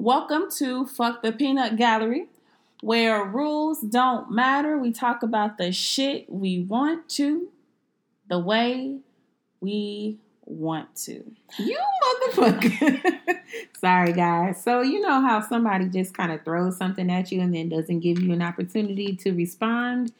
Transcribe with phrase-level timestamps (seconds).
[0.00, 2.26] welcome to Fuck the Peanut Gallery,
[2.80, 4.78] where rules don't matter.
[4.78, 7.50] We talk about the shit we want to,
[8.26, 9.00] the way
[9.60, 11.22] we want to.
[11.58, 13.18] You motherfucker.
[13.78, 14.64] Sorry, guys.
[14.64, 18.00] So, you know how somebody just kind of throws something at you and then doesn't
[18.00, 20.14] give you an opportunity to respond?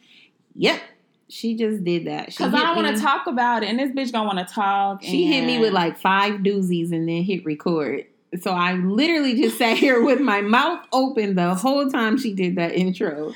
[0.53, 0.79] Yep.
[1.27, 2.27] She just did that.
[2.27, 5.01] Because I don't want to talk about it, and this bitch gonna want to talk.
[5.01, 8.05] She hit me with like five doozies and then hit record.
[8.39, 12.55] So I literally just sat here with my mouth open the whole time she did
[12.55, 13.33] that intro.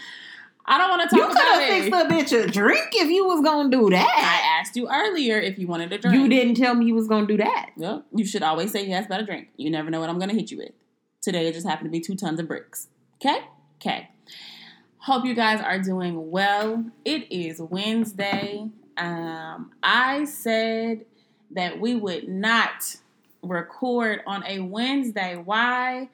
[0.67, 3.09] I don't want to talk You talk could have fixed a bitch a drink if
[3.09, 4.07] you was gonna do that.
[4.17, 6.15] I asked you earlier if you wanted a drink.
[6.15, 7.71] You didn't tell me you was gonna do that.
[7.77, 9.49] Well, you should always say yes about a drink.
[9.57, 10.71] You never know what I'm going to hit you with.
[11.21, 12.87] Today it just happened to be two tons of bricks.
[13.21, 13.39] Okay?
[13.81, 14.09] Okay.
[14.99, 16.83] Hope you guys are doing well.
[17.03, 18.69] It is Wednesday.
[18.97, 21.05] Um, I said
[21.51, 22.97] that we would not
[23.45, 25.35] record on a Wednesday.
[25.37, 26.09] Why?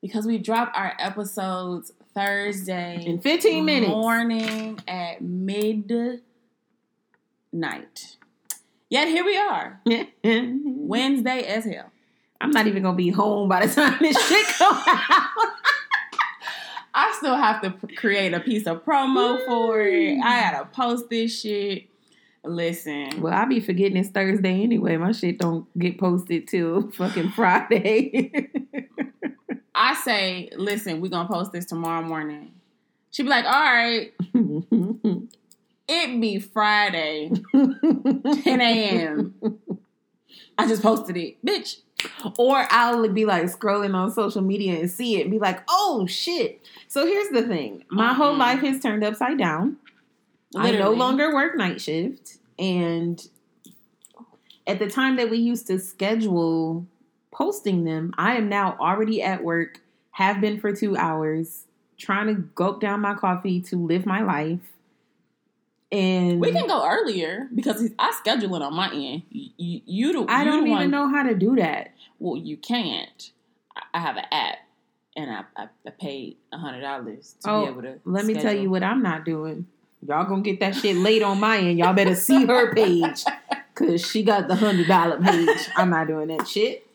[0.00, 3.90] Because we drop our episodes Thursday In 15 minutes.
[3.90, 6.20] morning at midnight.
[8.90, 9.80] Yet here we are.
[10.24, 11.90] Wednesday as hell.
[12.40, 15.28] I'm not even gonna be home by the time this shit come out.
[16.94, 20.18] I still have to create a piece of promo for it.
[20.18, 20.22] Mm.
[20.22, 21.88] I gotta post this shit.
[22.44, 24.96] Listen, Well, I be forgetting it's Thursday anyway.
[24.96, 28.50] My shit don't get posted till fucking Friday.
[29.74, 32.52] I say, listen, we're gonna post this tomorrow morning.
[33.12, 34.12] She be like, all right,
[35.88, 39.34] it be Friday, 10 a.m.
[40.58, 41.44] I just posted it.
[41.46, 41.78] Bitch,
[42.38, 46.06] or I'll be like scrolling on social media and see it and be like, oh
[46.08, 46.60] shit.
[46.88, 48.38] So here's the thing my whole Mhm.
[48.38, 49.76] life has turned upside down.
[50.56, 52.38] I no longer work night shift.
[52.58, 53.26] And
[54.66, 56.86] at the time that we used to schedule
[57.30, 59.80] posting them, I am now already at work,
[60.12, 61.64] have been for two hours,
[61.98, 64.60] trying to gulp down my coffee to live my life.
[65.90, 69.22] And we can go earlier because I schedule it on my end.
[69.30, 70.26] You, you, you do.
[70.26, 71.92] I don't the even one- know how to do that.
[72.18, 73.30] Well, you can't.
[73.94, 74.56] I- have an app,
[75.16, 78.00] and I, I, I paid a hundred dollars to Oh, be able to.
[78.06, 79.66] Let me tell you what I'm not doing.
[80.06, 81.78] Y'all gonna get that shit late on my end.
[81.78, 83.24] Y'all better see her page.
[83.74, 85.68] Cause she got the hundred dollar page.
[85.76, 86.86] I'm not doing that shit.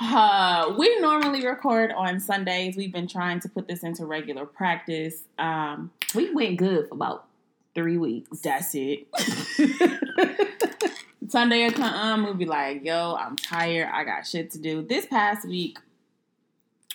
[0.00, 2.76] Uh, we normally record on Sundays.
[2.76, 5.22] We've been trying to put this into regular practice.
[5.38, 7.26] Um, We went good for about
[7.74, 8.40] three weeks.
[8.40, 9.06] that's it.
[11.28, 13.88] Sunday will come, we'll be like, "Yo, I'm tired.
[13.92, 15.78] I got shit to do." This past week,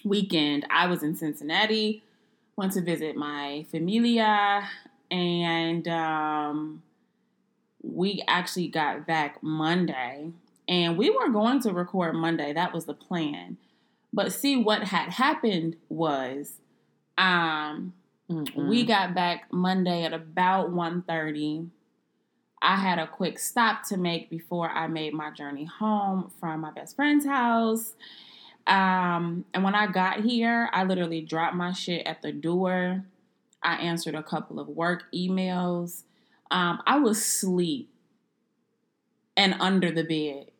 [0.04, 2.04] weekend, I was in Cincinnati.
[2.56, 4.68] Went to visit my familia,
[5.12, 6.84] and um,
[7.81, 10.31] we actually got back Monday.
[10.68, 12.51] And we were going to record Monday.
[12.53, 13.57] That was the plan.
[14.12, 16.59] But see, what had happened was,
[17.18, 17.94] um,
[18.56, 21.69] we got back Monday at about 1.30.
[22.62, 26.72] I had a quick stop to make before I made my journey home from my
[26.72, 27.94] best friend's house.
[28.66, 33.06] Um, and when I got here, I literally dropped my shit at the door.
[33.63, 36.03] I answered a couple of work emails.
[36.51, 37.90] Um, I was asleep
[39.35, 40.51] and under the bed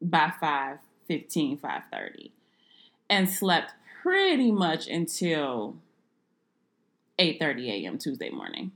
[0.00, 0.78] by 5
[1.08, 2.30] 5.30
[3.08, 5.76] and slept pretty much until
[7.18, 7.98] 8.30 a.m.
[7.98, 8.70] Tuesday morning.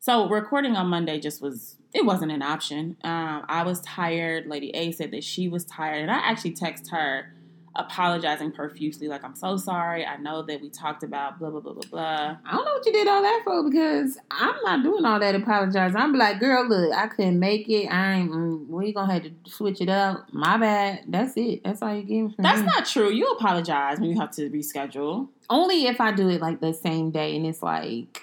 [0.00, 2.96] So recording on Monday just was it wasn't an option.
[3.04, 4.46] Um, I was tired.
[4.46, 7.32] Lady A said that she was tired, and I actually texted her
[7.76, 10.04] apologizing profusely, like I'm so sorry.
[10.04, 12.36] I know that we talked about blah blah blah blah blah.
[12.44, 15.34] I don't know what you did all that for because I'm not doing all that
[15.34, 15.96] apologizing.
[15.96, 17.86] I'm like, girl, look, I couldn't make it.
[17.88, 18.30] I ain't.
[18.30, 20.26] Mm, we gonna have to switch it up.
[20.32, 21.00] My bad.
[21.08, 21.62] That's it.
[21.64, 22.34] That's all you give.
[22.36, 22.66] from That's me.
[22.66, 23.10] not true.
[23.10, 25.28] You apologize when you have to reschedule.
[25.50, 28.22] only if I do it like the same day, and it's like,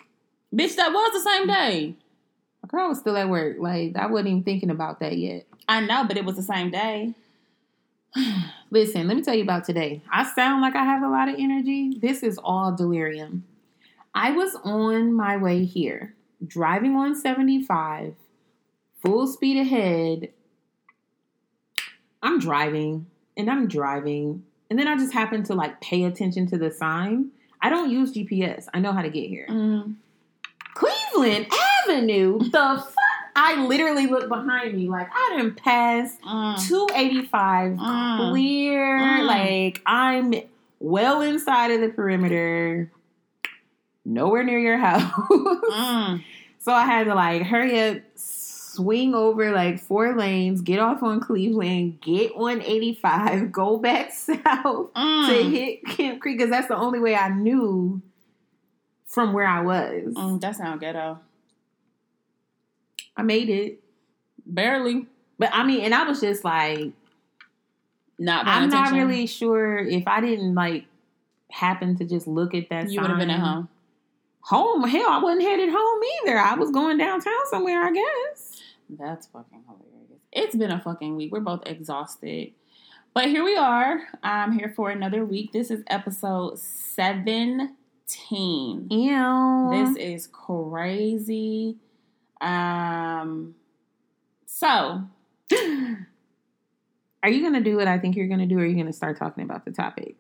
[0.54, 1.96] Bitch, that was the same day.
[2.68, 3.58] girl, I was still at work.
[3.60, 5.46] Like I wasn't even thinking about that yet.
[5.68, 7.14] I know, but it was the same day.
[8.72, 10.02] Listen, let me tell you about today.
[10.12, 11.98] I sound like I have a lot of energy.
[12.02, 13.46] This is all delirium.
[14.14, 16.16] I was on my way here,
[16.46, 18.16] driving on 75,
[19.02, 20.30] full speed ahead.
[22.22, 23.08] I'm driving
[23.38, 27.32] and I'm driving, and then I just happen to like pay attention to the sign.
[27.62, 28.68] I don't use GPS.
[28.74, 29.46] I know how to get here.
[29.50, 29.96] Mm.
[30.74, 31.48] Cleveland
[31.88, 32.40] Avenue.
[32.40, 32.88] The?
[33.36, 36.68] I literally look behind me like I didn't pass Mm.
[36.68, 38.30] 285 Mm.
[38.32, 39.00] clear.
[39.00, 39.26] Mm.
[39.26, 40.34] Like I'm
[40.80, 42.92] well inside of the perimeter,
[44.06, 45.02] nowhere near your house.
[45.30, 46.24] Mm.
[46.60, 51.20] so I had to like hurry up, swing over like four lanes, get off on
[51.20, 55.52] Cleveland, get on 85, go back south to Mm.
[55.52, 58.02] hit Camp Creek because that's the only way I knew
[59.06, 60.14] from where I was.
[60.14, 61.20] Mm, that sound ghetto.
[63.20, 63.82] I made it.
[64.46, 65.06] Barely.
[65.38, 66.92] But I mean, and I was just like,
[68.18, 70.86] Not I'm not really sure if I didn't like
[71.52, 72.90] happen to just look at that.
[72.90, 73.70] You would have been at home.
[74.42, 76.38] Home, hell, I wasn't headed home either.
[76.38, 78.62] I was going downtown somewhere, I guess.
[78.90, 80.22] That's fucking hilarious.
[80.32, 81.32] It's been a fucking week.
[81.32, 82.54] We're both exhausted.
[83.14, 84.02] But here we are.
[84.24, 85.52] I'm here for another week.
[85.52, 88.88] This is episode 17.
[88.90, 89.70] Ew.
[89.72, 91.76] This is crazy.
[92.42, 93.56] Um
[94.46, 95.04] so
[97.22, 99.18] Are you gonna do what I think you're gonna do, or are you gonna start
[99.18, 100.16] talking about the topic?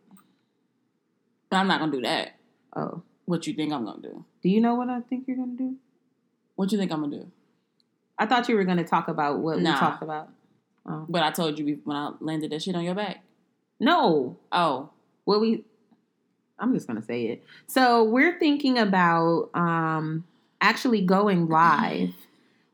[1.51, 2.35] I'm not gonna do that.
[2.75, 4.25] Oh, What you think I'm gonna do?
[4.43, 5.75] do you know what I think you're gonna do?
[6.55, 7.31] What you think I'm gonna do?
[8.17, 9.73] I thought you were gonna talk about what Nah.
[9.73, 10.29] we talked about.
[10.85, 11.05] Oh.
[11.07, 13.23] But I told you when I landed that shit on your back.
[13.79, 14.89] No, Oh,
[15.23, 15.63] what we
[16.61, 17.43] I'm just gonna say it.
[17.67, 20.25] So we're thinking about um
[20.61, 21.53] actually going mm-hmm.
[21.53, 22.13] live.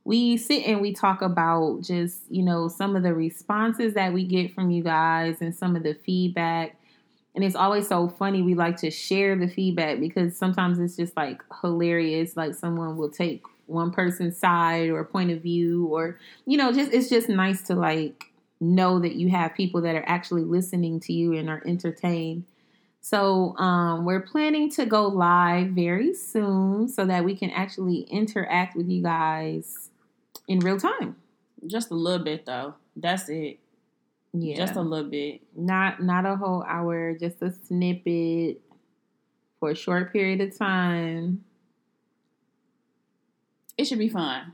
[0.03, 4.23] We sit and we talk about just, you know, some of the responses that we
[4.23, 6.75] get from you guys and some of the feedback.
[7.33, 8.41] And it's always so funny.
[8.41, 12.37] We like to share the feedback because sometimes it's just like hilarious.
[12.37, 16.93] Like someone will take one person's side or point of view, or, you know, just
[16.93, 18.25] it's just nice to like
[18.61, 22.45] know that you have people that are actually listening to you and are entertained.
[23.05, 28.75] So um, we're planning to go live very soon so that we can actually interact
[28.75, 29.91] with you guys
[30.47, 31.15] in real time.
[31.67, 32.73] just a little bit though.
[32.95, 33.59] That's it.
[34.33, 35.41] Yeah, Just a little bit.
[35.55, 38.59] not not a whole hour, just a snippet
[39.59, 41.45] for a short period of time.
[43.77, 44.53] It should be fun.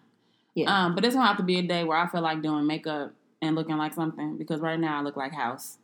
[0.56, 2.68] Yeah, Um, but it's gonna have to be a day where I feel like doing
[2.68, 5.78] makeup and looking like something because right now I look like house.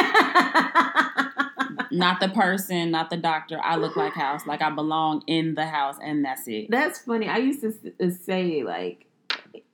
[1.90, 3.58] Not the person, not the doctor.
[3.62, 4.46] I look like house.
[4.46, 6.70] Like I belong in the house, and that's it.
[6.70, 7.28] that's funny.
[7.28, 7.72] I used to
[8.02, 9.06] uh, say like,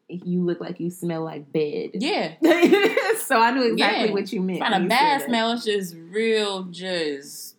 [0.08, 1.90] you look like you smell like bed.
[1.94, 2.34] Yeah.
[3.18, 4.12] so I knew exactly Yeah.
[4.12, 4.60] what you meant.
[4.60, 5.52] It's not a bad smell.
[5.52, 6.64] It's just real.
[6.64, 7.56] Just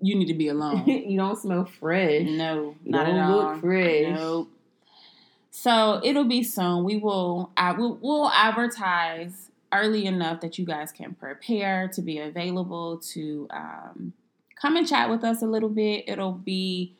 [0.00, 0.84] you need to be alone.
[0.86, 2.22] you don't smell fresh.
[2.26, 3.36] no, You not don't at all.
[3.52, 4.14] look fresh.
[4.14, 4.50] Nope.
[5.50, 6.84] So it'll be soon.
[6.84, 7.50] We will.
[7.56, 7.98] I will.
[8.02, 14.12] We'll advertise early enough that you guys can prepare to be available to um,
[14.60, 16.04] come and chat with us a little bit.
[16.06, 16.96] It'll be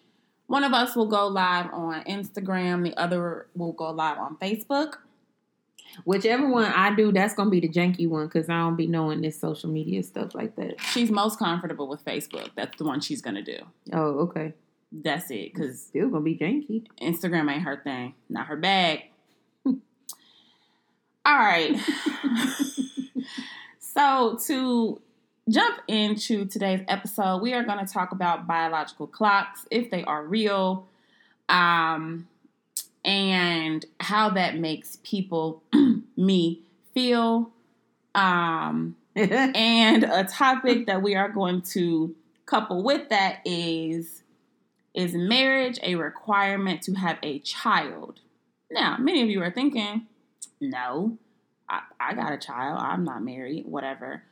[0.46, 2.84] one of us will go live on Instagram.
[2.84, 4.94] The other will go live on Facebook.
[6.04, 9.20] Whichever one I do, that's gonna be the janky one because I don't be knowing
[9.20, 10.80] this social media stuff like that.
[10.80, 12.50] She's most comfortable with Facebook.
[12.56, 13.58] That's the one she's gonna do.
[13.92, 14.54] Oh, okay.
[14.90, 15.54] That's it.
[15.54, 16.86] Because Still gonna be janky.
[17.00, 19.10] Instagram ain't her thing, not her bag.
[21.26, 21.74] All right.
[23.78, 25.00] so, to
[25.48, 30.22] jump into today's episode, we are going to talk about biological clocks, if they are
[30.22, 30.86] real,
[31.48, 32.28] um,
[33.04, 35.62] and how that makes people,
[36.16, 36.60] me,
[36.92, 37.50] feel.
[38.14, 42.14] Um, and a topic that we are going to
[42.46, 44.22] couple with that is
[44.92, 48.20] is marriage a requirement to have a child?
[48.70, 50.06] Now, many of you are thinking,
[50.60, 51.18] no,
[51.68, 52.80] I, I got a child.
[52.80, 54.22] I'm not married, whatever.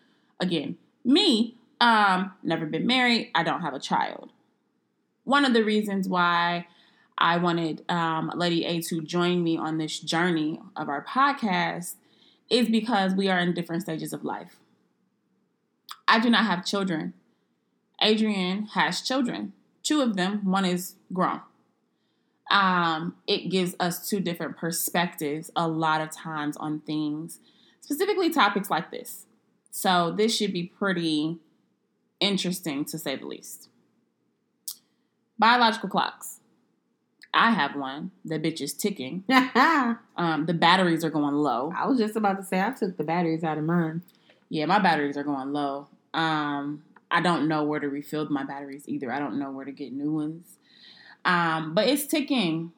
[0.40, 3.30] Again, me, um, never been married.
[3.34, 4.30] I don't have a child.
[5.24, 6.66] One of the reasons why
[7.18, 11.94] I wanted um, Lady A to join me on this journey of our podcast
[12.50, 14.56] is because we are in different stages of life.
[16.08, 17.14] I do not have children.
[18.00, 19.52] Adrian has children.
[19.82, 21.40] Two of them, one is grown.
[22.52, 27.38] Um, it gives us two different perspectives a lot of times on things,
[27.80, 29.26] specifically topics like this.
[29.70, 31.38] So, this should be pretty
[32.20, 33.70] interesting to say the least.
[35.38, 36.40] Biological clocks.
[37.34, 38.10] I have one.
[38.24, 39.24] The bitch is ticking.
[40.14, 41.72] Um, the batteries are going low.
[41.74, 44.02] I was just about to say I took the batteries out of mine.
[44.50, 45.88] Yeah, my batteries are going low.
[46.12, 49.10] Um, I don't know where to refill my batteries either.
[49.10, 50.58] I don't know where to get new ones.
[51.24, 52.72] Um, but it's ticking.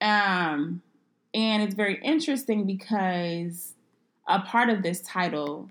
[0.00, 0.82] Um,
[1.34, 3.74] and it's very interesting because
[4.26, 5.68] a part of this title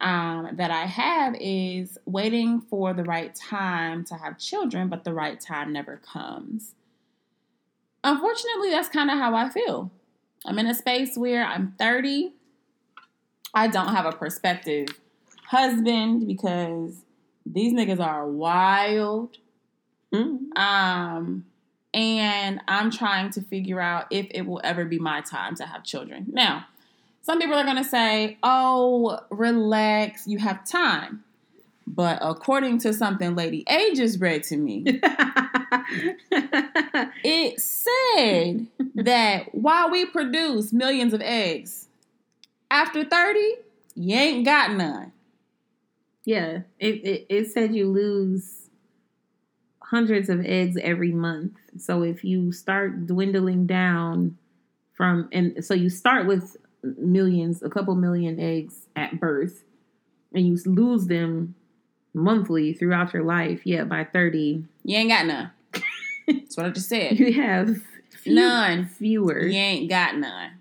[0.00, 5.12] um, that I have is waiting for the right time to have children, but the
[5.12, 6.74] right time never comes.
[8.02, 9.90] Unfortunately, that's kind of how I feel.
[10.46, 12.32] I'm in a space where I'm 30.
[13.52, 14.88] I don't have a prospective
[15.48, 17.04] husband because
[17.44, 19.36] these niggas are wild.
[20.12, 20.56] Mm.
[20.56, 21.44] Um,
[21.92, 25.82] and I'm trying to figure out if it will ever be my time to have
[25.84, 26.26] children.
[26.32, 26.66] Now,
[27.22, 31.24] some people are going to say, oh, relax, you have time.
[31.86, 34.84] But according to something Lady A just read to me,
[37.24, 41.88] it said that while we produce millions of eggs,
[42.70, 43.54] after 30,
[43.96, 45.10] you ain't got none.
[46.24, 48.59] yeah, it, it it said you lose
[49.90, 51.52] hundreds of eggs every month.
[51.78, 54.36] So if you start dwindling down
[54.92, 59.64] from and so you start with millions, a couple million eggs at birth,
[60.32, 61.54] and you lose them
[62.14, 63.62] monthly throughout your life.
[63.64, 65.50] Yeah, by thirty, You ain't got none.
[66.28, 67.18] That's what I just said.
[67.18, 67.76] you have
[68.22, 68.86] few- None.
[68.86, 69.40] fewer.
[69.40, 70.52] You ain't got none.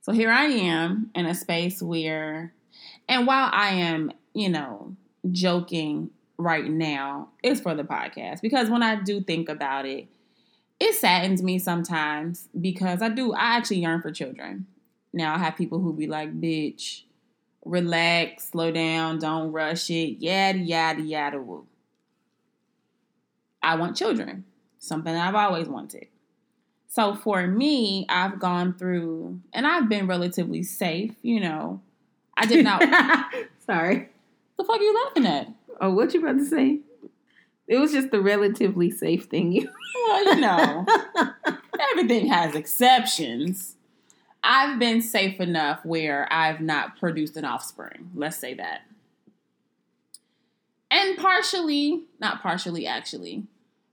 [0.00, 2.52] So here I am in a space where,
[3.08, 4.96] and while I am, you know,
[5.30, 10.08] joking right now, it's for the podcast because when I do think about it,
[10.80, 14.66] it saddens me sometimes because I do, I actually yearn for children.
[15.12, 17.02] Now I have people who be like, bitch,
[17.64, 21.66] relax, slow down, don't rush it, yada, yada, yada, woo.
[23.62, 24.44] I want children,
[24.78, 26.08] something I've always wanted.
[26.88, 31.12] So for me, I've gone through, and I've been relatively safe.
[31.22, 31.80] You know,
[32.36, 32.82] I did not.
[33.66, 34.08] Sorry.
[34.56, 35.48] the fuck are you laughing at?
[35.80, 36.80] Oh, what you about to say?
[37.66, 39.68] It was just the relatively safe thing.
[40.06, 40.86] Well, you know,
[41.90, 43.76] everything has exceptions.
[44.42, 48.10] I've been safe enough where I've not produced an offspring.
[48.14, 48.82] Let's say that.
[50.90, 53.44] And partially, not partially, actually,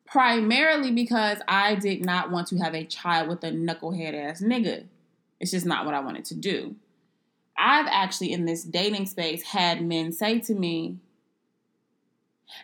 [0.05, 4.83] primarily because I did not want to have a child with a knucklehead ass nigga.
[5.39, 6.75] It's just not what I wanted to do.
[7.57, 10.97] I've actually, in this dating space, had men say to me,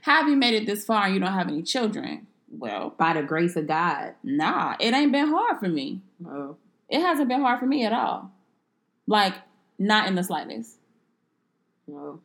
[0.03, 2.27] Have you made it this far and you don't have any children?
[2.50, 4.13] Well, By the grace of God.
[4.24, 6.01] nah, it ain't been hard for me.
[6.25, 6.56] Oh.
[6.89, 8.32] It hasn't been hard for me at all.
[9.06, 9.34] Like,
[9.77, 10.77] not in the slightest.
[11.88, 12.22] No.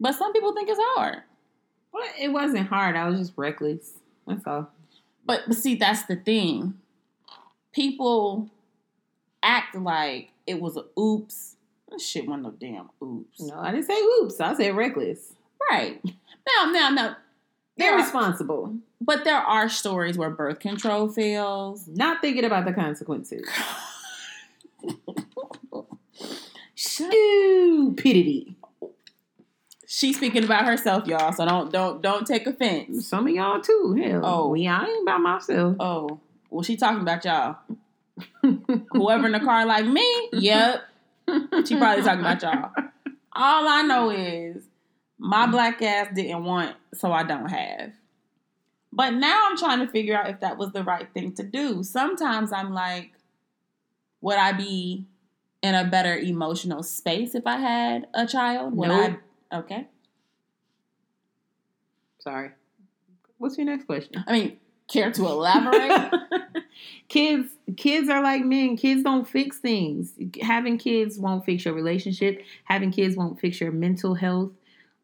[0.00, 1.22] But some people think it's hard.
[1.92, 2.94] Well, it wasn't hard.
[2.96, 3.92] I was just reckless.
[4.26, 4.70] That's all.
[5.26, 6.74] But, but see, that's the thing.
[7.72, 8.48] People
[9.42, 11.56] act like it was a oops.
[11.90, 13.40] That shit wasn't no damn oops.
[13.40, 14.40] No, I didn't say oops.
[14.40, 15.32] I said reckless.
[15.70, 16.00] Right.
[16.04, 17.16] Now, now, now.
[17.76, 21.86] They're responsible, but there are stories where birth control fails.
[21.86, 23.48] Not thinking about the consequences.
[26.74, 28.56] Stupidity.
[29.86, 31.32] She's speaking about herself, y'all.
[31.32, 33.08] So don't don't don't take offense.
[33.08, 33.96] Some of y'all too.
[34.00, 34.20] Hell.
[34.24, 34.48] Oh.
[34.48, 35.76] we I ain't by myself.
[35.80, 36.20] Oh,
[36.50, 37.56] well, she talking about y'all.
[38.92, 40.82] Whoever in the car like me, yep.
[41.64, 42.70] She probably talking about y'all.
[43.32, 44.62] All I know is
[45.18, 45.52] my mm.
[45.52, 47.92] black ass didn't want, so I don't have.
[48.92, 51.82] But now I'm trying to figure out if that was the right thing to do.
[51.82, 53.12] Sometimes I'm like,
[54.20, 55.04] would I be
[55.62, 58.74] in a better emotional space if I had a child?
[58.76, 59.18] Would Nope.
[59.50, 59.58] I?
[59.58, 59.88] Okay.
[62.20, 62.50] Sorry.
[63.36, 64.24] What's your next question?
[64.26, 64.56] I mean,
[64.88, 66.12] care to elaborate?
[67.08, 72.42] kids kids are like men kids don't fix things having kids won't fix your relationship
[72.64, 74.52] having kids won't fix your mental health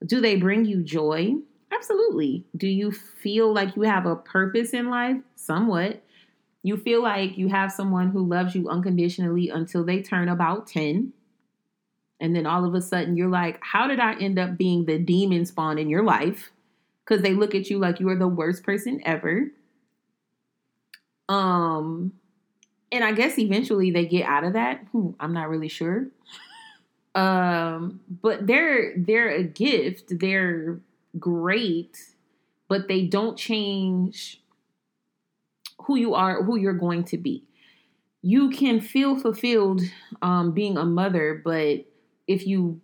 [0.05, 1.35] do they bring you joy?
[1.73, 2.45] Absolutely.
[2.57, 5.17] Do you feel like you have a purpose in life?
[5.35, 6.03] Somewhat.
[6.63, 11.13] You feel like you have someone who loves you unconditionally until they turn about 10
[12.21, 14.99] and then all of a sudden you're like how did i end up being the
[14.99, 16.51] demon spawn in your life?
[17.05, 19.51] Because they look at you like you are the worst person ever.
[21.29, 22.13] Um,
[22.91, 24.87] and I guess eventually they get out of that.
[24.93, 26.07] Hmm, I'm not really sure.
[27.15, 30.19] Um, but they're they're a gift.
[30.21, 30.81] They're
[31.19, 31.99] great,
[32.69, 34.41] but they don't change
[35.83, 37.45] who you are, who you're going to be.
[38.23, 39.83] You can feel fulfilled
[40.23, 41.85] um, being a mother, but
[42.27, 42.81] if you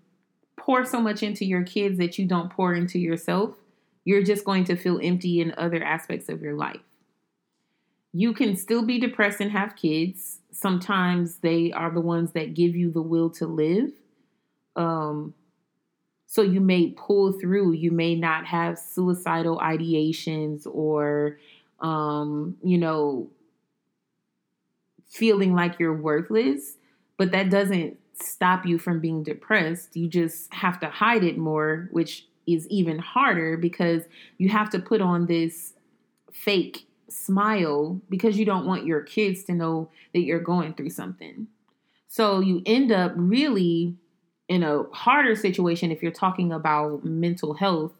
[0.57, 3.57] pour so much into your kids that you don't pour into yourself,
[4.05, 6.81] you're just going to feel empty in other aspects of your life.
[8.13, 10.41] you can still be depressed and have kids.
[10.53, 13.93] Sometimes they are the ones that give you the will to live.
[14.81, 15.35] Um,
[16.27, 17.73] so you may pull through.
[17.73, 21.39] You may not have suicidal ideations or,
[21.81, 23.29] um, you know,
[25.07, 26.77] feeling like you're worthless,
[27.17, 29.97] but that doesn't stop you from being depressed.
[29.97, 34.05] You just have to hide it more, which is even harder because
[34.39, 35.75] you have to put on this
[36.33, 41.49] fake smile because you don't want your kids to know that you're going through something.
[42.07, 43.97] So you end up really
[44.51, 47.93] in a harder situation if you're talking about mental health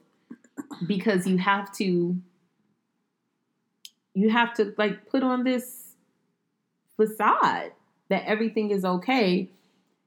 [0.87, 2.21] because you have to
[4.15, 5.95] you have to like put on this
[6.97, 7.71] facade
[8.09, 9.49] that everything is okay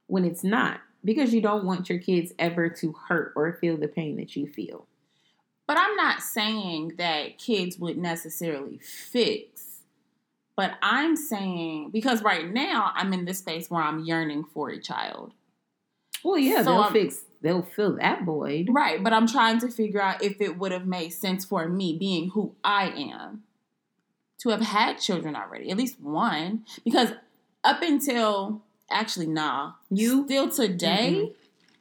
[0.07, 3.87] when it's not because you don't want your kids ever to hurt or feel the
[3.87, 4.85] pain that you feel.
[5.65, 9.83] But I'm not saying that kids would necessarily fix.
[10.57, 14.81] But I'm saying because right now I'm in this space where I'm yearning for a
[14.81, 15.31] child.
[16.23, 18.69] Well, yeah, So they'll I'm- fix they'll fill that void.
[18.71, 21.97] Right, but I'm trying to figure out if it would have made sense for me
[21.97, 23.43] being who I am
[24.39, 26.65] to have had children already, at least one.
[26.85, 27.09] Because
[27.63, 31.33] up until actually nah, You still today,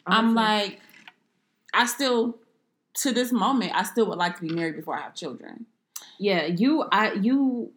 [0.06, 0.80] I'm like
[1.74, 2.38] I still
[2.94, 5.66] to this moment, I still would like to be married before I have children.
[6.18, 7.70] Yeah, you I you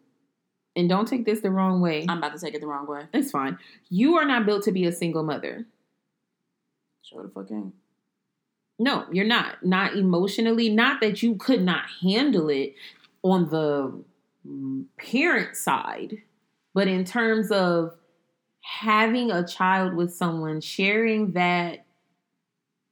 [0.76, 2.06] and don't take this the wrong way.
[2.10, 3.04] I'm about to take it the wrong way.
[3.14, 3.58] it's fine.
[3.90, 5.66] You are not built to be a single mother.
[7.06, 7.52] Show the fuck.
[8.80, 9.64] No, you're not.
[9.64, 10.70] Not emotionally.
[10.70, 12.74] Not that you could not handle it
[13.22, 14.04] on the
[14.98, 16.18] parent side,
[16.74, 17.96] but in terms of
[18.62, 21.86] having a child with someone, sharing that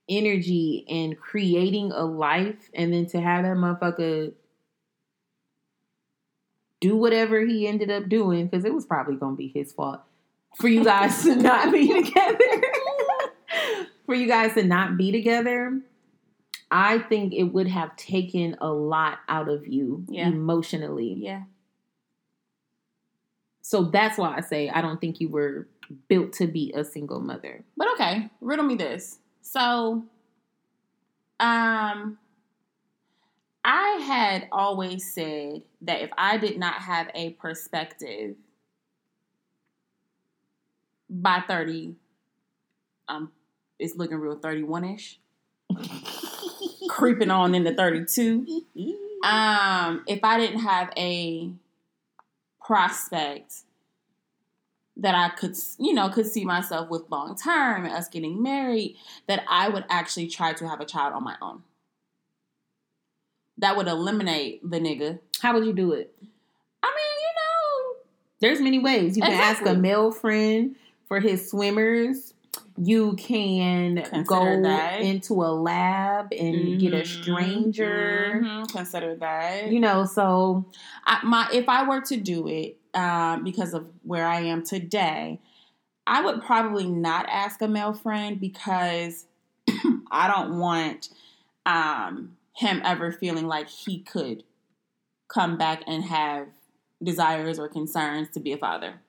[0.08, 4.34] energy and creating a life, and then to have that motherfucker
[6.82, 10.02] do whatever he ended up doing, because it was probably going to be his fault
[10.56, 12.38] for you guys to not be together.
[14.06, 15.82] for you guys to not be together,
[16.72, 20.28] I think it would have taken a lot out of you Yeah.
[20.28, 21.14] emotionally.
[21.18, 21.44] Yeah.
[23.62, 25.68] So that's why I say I don't think you were
[26.08, 27.64] built to be a single mother.
[27.78, 29.20] But okay, riddle me this.
[29.42, 30.04] So,
[31.40, 32.18] um,
[33.66, 38.36] I had always said that if I did not have a perspective
[41.10, 41.96] by 30,
[43.08, 43.32] um,
[43.84, 45.20] it's looking real 31 ish,
[46.88, 48.64] creeping on into 32.
[49.24, 51.52] Um, if I didn't have a
[52.66, 53.54] prospect
[54.98, 58.96] that I could, you know, could see myself with long term and us getting married,
[59.28, 61.64] that I would actually try to have a child on my own.
[63.58, 65.20] That would eliminate the nigga.
[65.42, 66.16] How would you do it?
[66.82, 67.96] I mean, you know,
[68.40, 69.18] There's many ways.
[69.18, 70.76] You can ask a male friend
[71.08, 72.33] for his swimmers.
[72.78, 75.02] You can Consider go that.
[75.02, 78.42] into a lab and get a Mhm, stranger.
[78.44, 79.68] mhm, consider that.
[79.72, 80.66] You know, so
[81.06, 85.40] I, my if I were to do it um, because of where I am today,
[86.08, 89.26] I would probably not ask a male friend because
[90.12, 91.10] I don't want
[91.66, 94.44] um, him ever feeling like he could
[95.28, 96.48] come back and have
[97.02, 99.02] desires or concerns to be a father.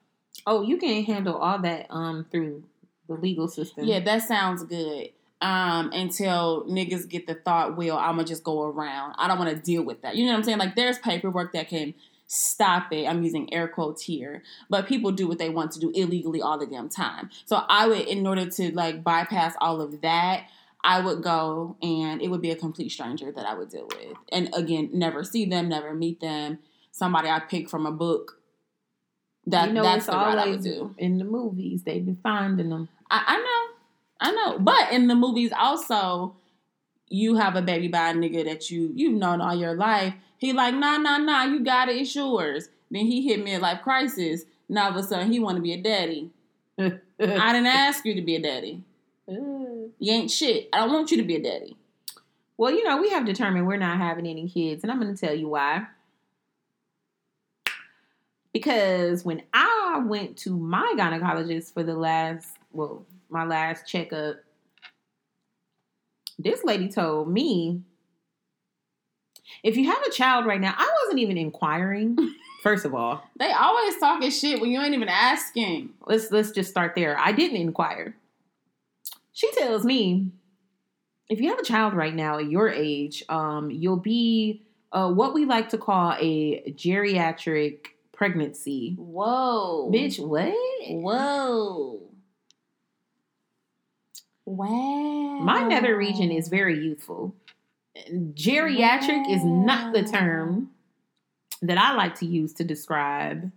[0.47, 2.63] oh, you can handle all that um through
[3.09, 3.85] the legal system.
[3.85, 5.11] Yeah, that sounds good.
[5.41, 9.15] Um, until niggas get the thought, well, I'ma just go around.
[9.19, 10.17] I don't want to deal with that.
[10.17, 10.59] You know what I'm saying?
[10.59, 11.93] Like there's paperwork that can
[12.27, 13.07] stop it.
[13.07, 14.43] I'm using air quotes here.
[14.71, 17.31] But people do what they want to do illegally all the damn time.
[17.45, 20.45] So I would, in order to like bypass all of that,
[20.83, 24.17] I would go and it would be a complete stranger that I would deal with.
[24.31, 26.59] And again, never see them, never meet them.
[26.91, 28.39] Somebody I pick from a book.
[29.47, 30.95] That you know, that's the route I would do.
[30.97, 31.83] in the movies.
[31.83, 32.89] They be finding them.
[33.11, 33.75] I, I know,
[34.21, 34.59] I know.
[34.59, 36.37] But in the movies, also,
[37.09, 40.15] you have a baby by a nigga that you you've known all your life.
[40.39, 41.45] He like, nah, nah, nah.
[41.45, 41.97] You got it.
[41.97, 42.69] It's yours.
[42.91, 44.45] Then he hit midlife crisis.
[44.69, 46.31] Now all of a sudden he want to be a daddy.
[46.79, 46.89] I
[47.19, 48.83] didn't ask you to be a daddy.
[49.27, 50.69] You ain't shit.
[50.73, 51.77] I don't want you to be a daddy.
[52.57, 55.21] Well, you know, we have determined we're not having any kids, and I'm going to
[55.21, 55.87] tell you why.
[58.53, 64.37] Because when I went to my gynecologist for the last, well, my last checkup,
[66.39, 67.83] this lady told me
[69.63, 72.17] if you have a child right now, I wasn't even inquiring.
[72.63, 75.91] First of all, They always talking shit when you ain't even asking.
[76.07, 77.19] let's let's just start there.
[77.19, 78.17] I didn't inquire.
[79.33, 80.31] She tells me
[81.29, 85.35] if you have a child right now at your age, um, you'll be uh, what
[85.35, 88.95] we like to call a geriatric pregnancy.
[88.97, 89.91] Whoa.
[89.93, 90.55] Bitch, what?
[90.89, 92.01] Whoa.
[94.47, 95.39] Wow.
[95.43, 97.35] My nether region is very youthful.
[98.13, 100.71] Geriatric is not the term
[101.63, 103.51] that I like to use to describe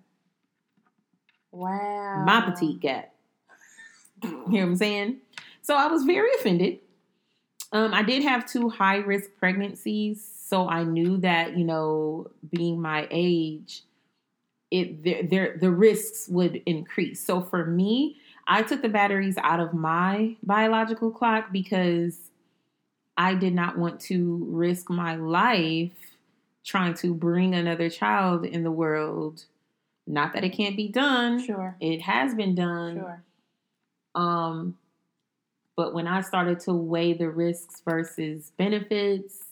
[1.52, 2.23] Wow.
[2.26, 3.13] my petite cat.
[4.23, 5.17] You know what I'm saying?
[5.62, 6.80] So I was very offended.
[7.71, 12.82] Um, I did have two high risk pregnancies, so I knew that you know, being
[12.82, 13.84] my age,
[14.71, 17.26] it there the risks would increase.
[17.26, 22.17] So for me, I took the batteries out of my biological clock because
[23.17, 25.91] I did not want to risk my life
[26.63, 29.45] trying to bring another child in the world.
[30.05, 31.45] Not that it can't be done.
[31.45, 31.75] Sure.
[31.81, 32.99] It has been done.
[32.99, 33.23] Sure.
[34.15, 34.77] Um,
[35.75, 39.43] but when I started to weigh the risks versus benefits,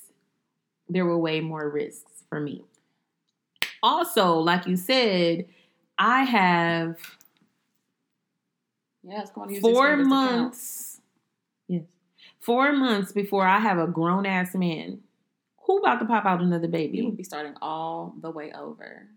[0.87, 2.63] there were way more risks for me.
[3.83, 5.45] Also, like you said,
[5.97, 6.97] I have
[9.07, 9.29] Yes.
[9.33, 10.09] Come on, use four fingers to count.
[10.41, 11.01] months.
[11.67, 11.83] Yes,
[12.39, 14.99] four months before I have a grown ass man
[15.65, 17.01] who about to pop out another You baby.
[17.03, 19.07] would be starting all the way over.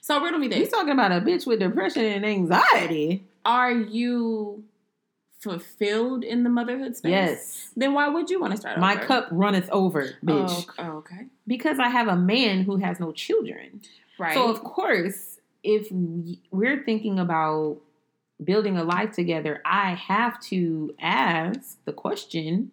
[0.00, 3.24] So riddle me You this: talking about a bitch with depression and anxiety?
[3.44, 4.64] Are you
[5.40, 7.10] fulfilled in the motherhood space?
[7.10, 8.78] Yes, Then why would you want to start?
[8.78, 9.04] my over?
[9.04, 10.66] cup runneth over, oh, bitch.
[10.78, 11.26] Oh, okay.
[11.46, 13.82] Because I have a man who has no children.
[14.18, 14.32] Right.
[14.32, 15.88] So, of course, if
[16.50, 17.78] we're thinking about
[18.42, 22.72] building a life together, I have to ask the question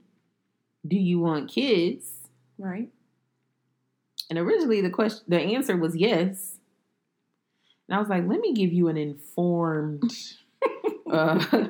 [0.87, 2.29] Do you want kids?
[2.57, 2.89] right.
[4.29, 6.57] And originally, the question, the answer was yes.
[7.89, 10.09] And I was like, let me give you an informed.
[11.11, 11.43] uh,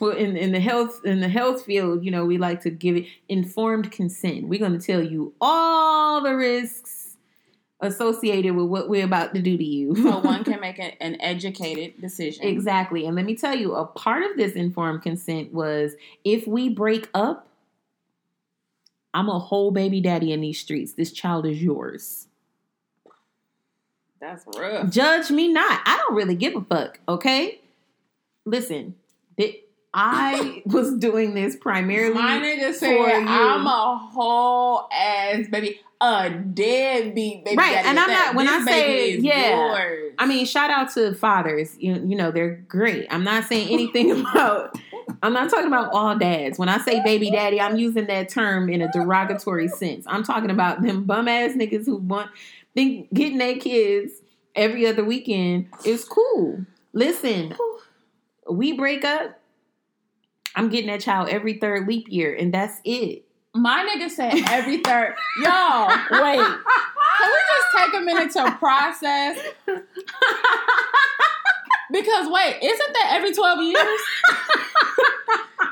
[0.00, 2.96] well, in, in the health in the health field, you know, we like to give
[2.96, 4.46] it informed consent.
[4.46, 7.05] We're going to tell you all the risks
[7.80, 9.94] associated with what we're about to do to you.
[9.96, 12.46] So one can make a, an educated decision.
[12.46, 13.06] Exactly.
[13.06, 17.08] And let me tell you, a part of this informed consent was if we break
[17.14, 17.48] up,
[19.12, 20.94] I'm a whole baby daddy in these streets.
[20.94, 22.28] This child is yours.
[24.20, 24.90] That's rough.
[24.90, 25.80] Judge me not.
[25.84, 27.60] I don't really give a fuck, okay?
[28.44, 28.94] Listen,
[29.96, 32.14] I was doing this primarily.
[32.14, 33.26] My nigga for said, you.
[33.26, 38.26] "I'm a whole ass baby, a deadbeat baby." Right, daddy and I'm that.
[38.26, 39.56] not- when This I say- yeah.
[39.72, 40.12] yours.
[40.18, 41.76] I mean, shout out to fathers.
[41.78, 43.06] You, you know, they're great.
[43.10, 44.74] I'm not saying anything about,
[45.22, 46.58] I'm not talking about all dads.
[46.58, 50.04] When I say baby daddy, I'm using that term in a derogatory sense.
[50.08, 52.30] I'm talking about them bum ass niggas who want,
[52.74, 54.12] think getting their kids
[54.54, 56.64] every other weekend is cool.
[56.94, 57.54] Listen,
[58.50, 59.38] we break up,
[60.56, 63.24] I'm getting that child every third leap year, and that's it.
[63.54, 65.14] my nigga said every third.
[65.42, 66.38] Y'all, wait.
[67.18, 69.38] Can we just take a minute to process?
[71.92, 73.76] Because wait, isn't that every twelve years?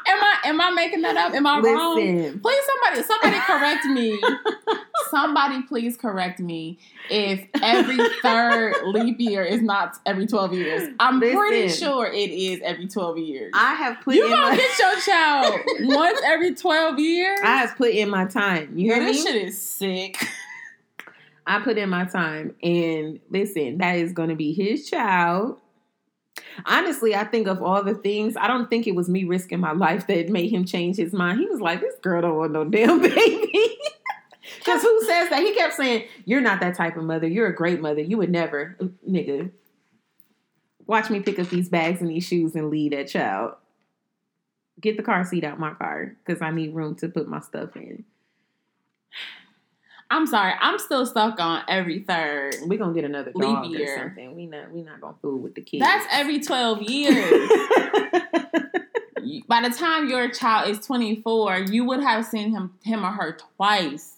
[0.07, 1.35] am I am I making that up?
[1.35, 1.97] Am I wrong?
[1.97, 4.21] Please, somebody, somebody correct me.
[5.11, 6.79] Somebody, please correct me
[7.11, 10.93] if every third leap year is not every twelve years.
[10.99, 13.53] I'm pretty sure it is every twelve years.
[13.55, 17.41] I have put you in gonna my, get your child once every twelve years?
[17.43, 18.77] I have put in my time.
[18.77, 19.13] You Girl, hear me?
[19.13, 20.17] this shit is sick.
[21.47, 25.61] I put in my time, and listen, that is going to be his child.
[26.67, 29.73] Honestly, I think of all the things, I don't think it was me risking my
[29.73, 31.41] life that made him change his mind.
[31.41, 33.79] He was like, "This girl don't want no damn baby."
[34.59, 35.43] Because who says that?
[35.43, 37.27] He kept saying, "You're not that type of mother.
[37.27, 38.01] You're a great mother.
[38.01, 38.77] You would never,
[39.09, 39.51] nigga."
[40.87, 43.55] Watch me pick up these bags and these shoes and lead that child.
[44.81, 47.75] Get the car seat out my car because I need room to put my stuff
[47.77, 48.05] in.
[50.11, 52.57] I'm sorry, I'm still stuck on every third.
[52.67, 53.99] We're gonna get another Leap dog or year.
[53.99, 54.37] something.
[54.37, 55.83] We not we not gonna fool with the kids.
[55.83, 57.51] That's every twelve years.
[59.49, 63.37] By the time your child is 24, you would have seen him him or her
[63.57, 64.17] twice.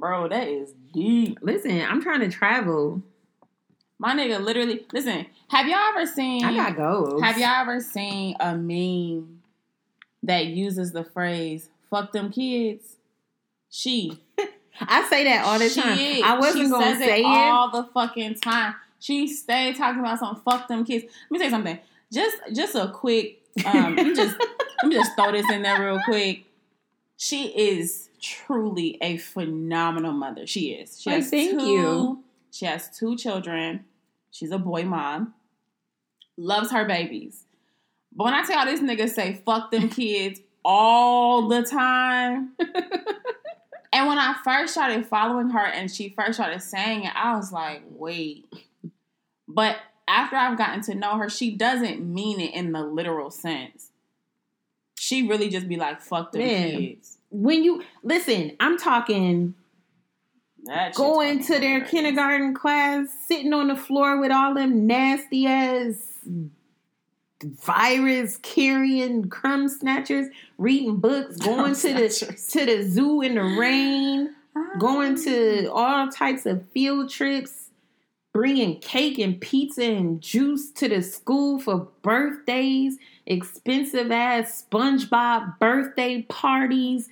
[0.00, 1.38] Bro, that is deep.
[1.42, 3.02] Listen, I'm trying to travel.
[3.98, 7.22] My nigga literally listen, have y'all ever seen I got goals.
[7.22, 9.40] have y'all ever seen a meme
[10.22, 12.96] that uses the phrase fuck them kids?
[13.70, 14.18] She
[14.80, 16.24] I say that all the She time.
[16.24, 17.24] I wasn't gonna say it it.
[17.24, 18.74] all the fucking time.
[18.98, 21.04] She stayed talking about some fuck them kids.
[21.30, 21.78] Let me say something.
[22.12, 24.36] Just just a quick um let me just
[24.82, 26.44] let me just throw this in there real quick.
[27.16, 30.46] She is truly a phenomenal mother.
[30.46, 31.00] She is.
[31.00, 32.24] She has thank two, you.
[32.50, 33.84] She has two children.
[34.30, 35.34] She's a boy mom.
[36.36, 37.44] Loves her babies.
[38.14, 42.52] But when I tell this nigga say fuck them kids all the time.
[43.92, 47.52] and when I first started following her and she first started saying it, I was
[47.52, 48.46] like, wait,
[49.48, 49.76] But
[50.08, 53.90] after I've gotten to know her, she doesn't mean it in the literal sense.
[54.98, 56.70] She really just be like, fuck Man.
[56.70, 57.18] kids.
[57.30, 59.54] When you listen, I'm talking
[60.64, 65.94] That going to their kindergarten class, sitting on the floor with all them nasty ass
[67.42, 72.08] virus carrying crumb snatchers, reading books, going to the
[72.50, 74.34] to the zoo in the rain,
[74.78, 75.72] going to ah.
[75.72, 77.70] all types of field trips,
[78.32, 86.22] bringing cake and pizza and juice to the school for birthdays, expensive ass SpongeBob birthday
[86.22, 87.08] parties,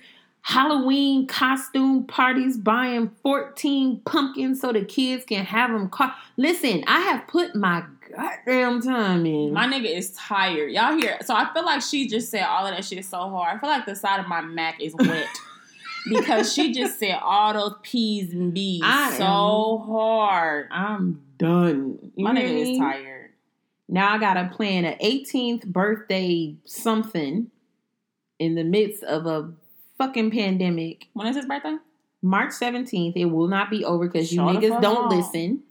[0.47, 5.89] Halloween costume parties, buying 14 pumpkins so the kids can have them.
[5.89, 7.83] Car- Listen, I have put my
[8.15, 9.51] goddamn time in.
[9.53, 10.71] My nigga is tired.
[10.71, 11.17] Y'all hear?
[11.25, 13.57] So I feel like she just said all of that shit so hard.
[13.57, 15.25] I feel like the side of my Mac is wet
[16.09, 20.67] because she just said all those P's and B's I so hard.
[20.69, 22.11] I'm done.
[22.15, 22.73] You My nigga me?
[22.73, 23.31] is tired.
[23.89, 27.49] Now I gotta plan an 18th birthday something
[28.37, 29.51] in the midst of a
[29.97, 31.07] fucking pandemic.
[31.13, 31.77] When is his birthday?
[32.21, 33.13] March 17th.
[33.15, 35.63] It will not be over because you niggas don't listen.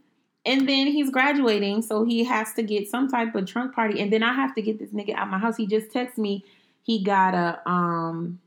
[0.46, 4.00] And then he's graduating, so he has to get some type of trunk party.
[4.00, 5.56] And then I have to get this nigga out my house.
[5.56, 6.44] He just texted me.
[6.82, 8.40] He got a um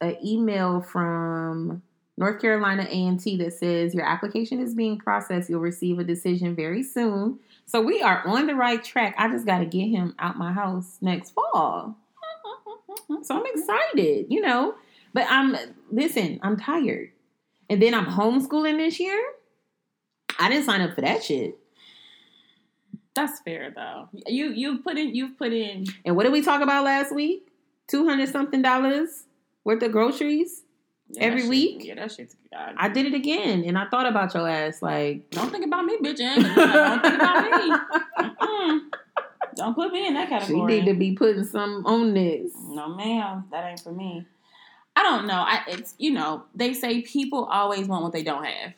[0.00, 1.82] a email from
[2.16, 5.50] North Carolina A&T that says your application is being processed.
[5.50, 7.38] You'll receive a decision very soon.
[7.66, 9.14] So we are on the right track.
[9.18, 11.96] I just got to get him out my house next fall.
[13.22, 14.74] So I'm excited, you know.
[15.16, 15.56] But I'm
[15.90, 17.10] listen, I'm tired.
[17.70, 19.18] And then I'm homeschooling this year.
[20.38, 21.56] I didn't sign up for that shit.
[23.14, 24.10] That's fair though.
[24.26, 27.48] You you've put in you've put in And what did we talk about last week?
[27.88, 29.24] Two hundred something dollars
[29.64, 30.64] worth of groceries.
[31.08, 31.84] yeah, Every shit- week?
[31.84, 32.74] Yeah, that shit's God.
[32.76, 34.82] I did it again, and I thought about your ass.
[34.82, 36.18] Like, don't think about me, bitch.
[36.18, 37.40] Don't think about
[38.20, 38.80] me.
[39.56, 40.74] Don't put me in that category.
[40.74, 42.52] she need to be putting some on this.
[42.68, 44.26] No, ma'am, that ain't for me.
[44.96, 45.34] I don't know.
[45.46, 48.72] I it's you know they say people always want what they don't have.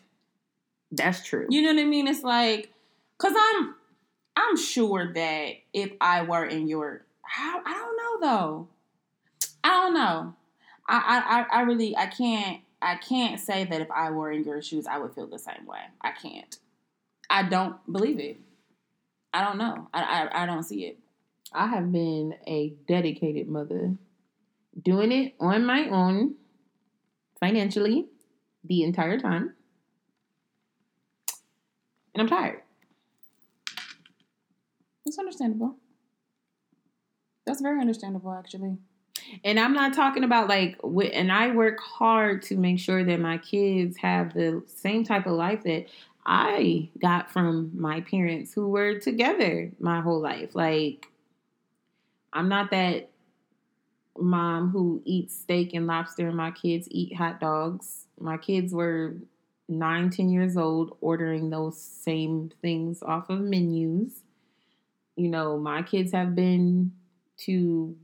[0.90, 1.46] That's true.
[1.50, 2.08] You know what I mean?
[2.08, 2.72] It's like,
[3.18, 3.74] cause I'm
[4.36, 8.68] I'm sure that if I were in your, how I don't know though.
[9.64, 10.34] I don't know.
[10.88, 14.44] I I I- I really I can't I can't say that if I were in
[14.44, 15.80] your shoes I would feel the same way.
[16.00, 16.56] I can't.
[17.30, 18.38] I don't believe it.
[19.32, 19.88] I don't know.
[19.92, 20.02] I
[20.32, 20.98] I, I don't see it.
[21.52, 23.94] I have been a dedicated mother,
[24.82, 26.34] doing it on my own,
[27.40, 28.06] financially,
[28.64, 29.54] the entire time,
[32.14, 32.62] and I'm tired.
[35.06, 35.76] It's understandable.
[37.46, 38.76] That's very understandable, actually.
[39.44, 40.78] And I'm not talking about like,
[41.12, 45.32] and I work hard to make sure that my kids have the same type of
[45.32, 45.86] life that
[46.26, 50.54] I got from my parents who were together my whole life.
[50.54, 51.08] Like,
[52.32, 53.10] I'm not that
[54.20, 58.06] mom who eats steak and lobster and my kids eat hot dogs.
[58.20, 59.16] My kids were
[59.68, 64.22] nine, ten years old ordering those same things off of menus.
[65.16, 66.92] You know, my kids have been
[67.38, 67.96] to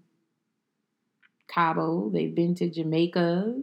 [1.48, 3.54] Cabo, they've been to Jamaica.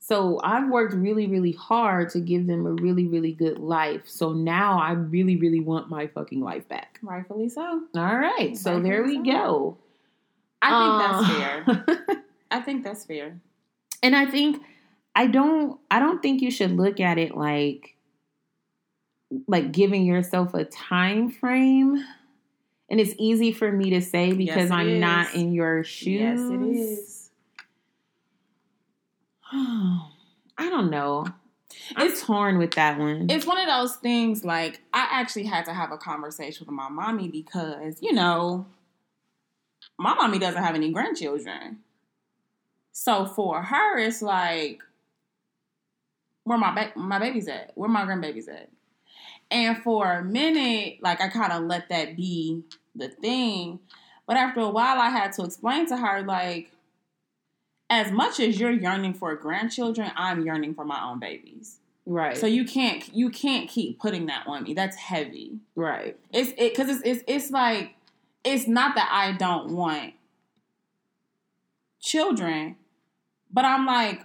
[0.00, 4.02] So I've worked really, really hard to give them a really, really good life.
[4.06, 6.98] So now I really, really want my fucking life back.
[7.02, 7.82] Rightfully so.
[7.94, 8.56] All right.
[8.56, 9.22] So there we so.
[9.22, 9.78] go.
[10.62, 12.22] I think that's fair.
[12.50, 13.40] I think that's fair.
[14.02, 14.62] and I think
[15.14, 17.94] I don't I don't think you should look at it like
[19.46, 22.04] like giving yourself a time frame.
[22.90, 26.20] And it's easy for me to say because it I'm not in your shoes.
[26.20, 27.30] Yes, it is.
[29.52, 31.26] I don't know.
[31.96, 33.26] I'm It's- torn with that one.
[33.30, 36.88] It's one of those things like I actually had to have a conversation with my
[36.88, 38.66] mommy because, you know,
[39.98, 41.78] my mommy doesn't have any grandchildren.
[42.92, 44.82] So for her, it's like,
[46.44, 47.72] where my ba- my baby's at?
[47.74, 48.70] Where my grandbaby's at?
[49.50, 52.62] And for a minute, like I kind of let that be
[52.94, 53.80] the thing.
[54.26, 56.70] But after a while, I had to explain to her, like,
[57.88, 61.78] as much as you're yearning for grandchildren, I'm yearning for my own babies.
[62.04, 62.36] right.
[62.36, 64.74] So you can't you can't keep putting that on me.
[64.74, 65.58] That's heavy.
[65.74, 66.16] right.
[66.32, 67.94] It's it because it's, it's it's like
[68.44, 70.14] it's not that I don't want
[72.00, 72.76] children,
[73.50, 74.22] but I'm like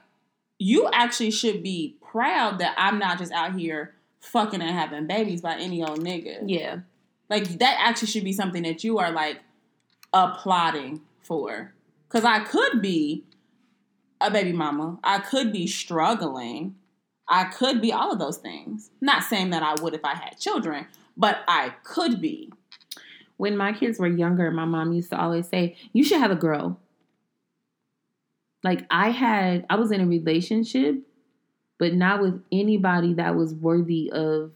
[0.60, 5.42] you actually should be proud that I'm not just out here fucking and having babies
[5.42, 6.44] by any old nigga.
[6.46, 6.80] Yeah.
[7.30, 9.42] Like that actually should be something that you are like
[10.14, 11.74] applauding for.
[12.08, 13.26] Cause I could be
[14.22, 15.00] a baby mama.
[15.04, 16.76] I could be struggling.
[17.28, 18.92] I could be all of those things.
[19.02, 22.54] Not saying that I would if I had children, but I could be.
[23.44, 26.36] When my kids were younger, my mom used to always say, "You should have a
[26.36, 26.80] girl."
[28.64, 30.96] Like I had, I was in a relationship,
[31.78, 34.54] but not with anybody that was worthy of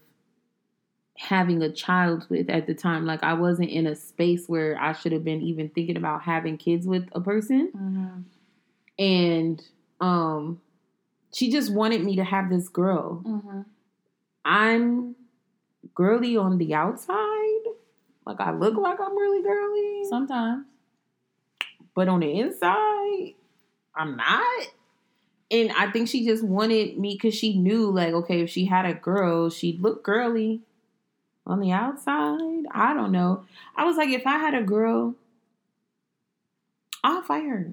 [1.18, 3.04] having a child with at the time.
[3.04, 6.56] Like I wasn't in a space where I should have been even thinking about having
[6.56, 7.70] kids with a person.
[8.98, 9.62] And
[10.00, 10.62] um
[11.34, 13.22] she just wanted me to have this girl.
[14.46, 15.14] I'm
[15.94, 17.57] girly on the outside.
[18.28, 20.04] Like I look like I'm really girly.
[20.08, 20.66] Sometimes.
[21.94, 23.34] but on the inside,
[23.96, 24.68] I'm not.
[25.50, 28.84] And I think she just wanted me because she knew, like, okay, if she had
[28.84, 30.60] a girl, she'd look girly.
[31.46, 33.44] On the outside, I don't know.
[33.74, 35.14] I was like, if I had a girl,
[37.02, 37.72] I'll fight her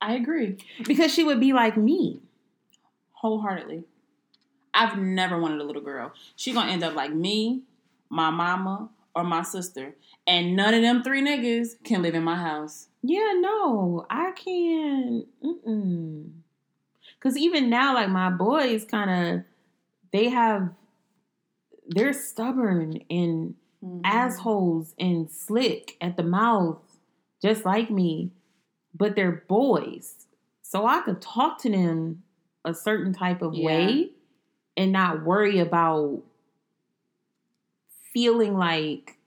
[0.00, 0.56] I agree.
[0.86, 2.20] because she would be like me.
[3.12, 3.84] Wholeheartedly.
[4.72, 6.12] I've never wanted a little girl.
[6.36, 7.62] She gonna end up like me,
[8.08, 9.96] my mama, or my sister.
[10.26, 12.88] And none of them three niggas can live in my house.
[13.02, 15.26] Yeah, no, I can't.
[15.42, 16.30] Mm-mm.
[17.20, 19.44] Cause even now, like my boys, kind of,
[20.12, 20.70] they have,
[21.88, 24.00] they're stubborn and Mm-hmm.
[24.02, 26.78] assholes and slick at the mouth,
[27.42, 28.30] just like me,
[28.94, 30.24] but they're boys.
[30.62, 32.22] So I could talk to them
[32.64, 33.66] a certain type of Yeah.
[33.66, 34.10] way
[34.74, 36.22] and not worry about
[38.14, 39.18] feeling like,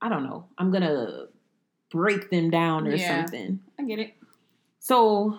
[0.00, 1.28] I don't know, I'm to
[1.90, 3.22] break them down or Yeah.
[3.24, 3.60] something.
[3.78, 4.14] I get it.
[4.78, 5.38] So,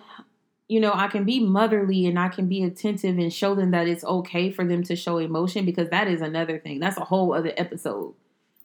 [0.68, 3.88] you know, I can be motherly and I can be attentive and show them that
[3.88, 6.80] it's okay for them to show emotion because that is another thing.
[6.80, 8.14] That's a whole other episode.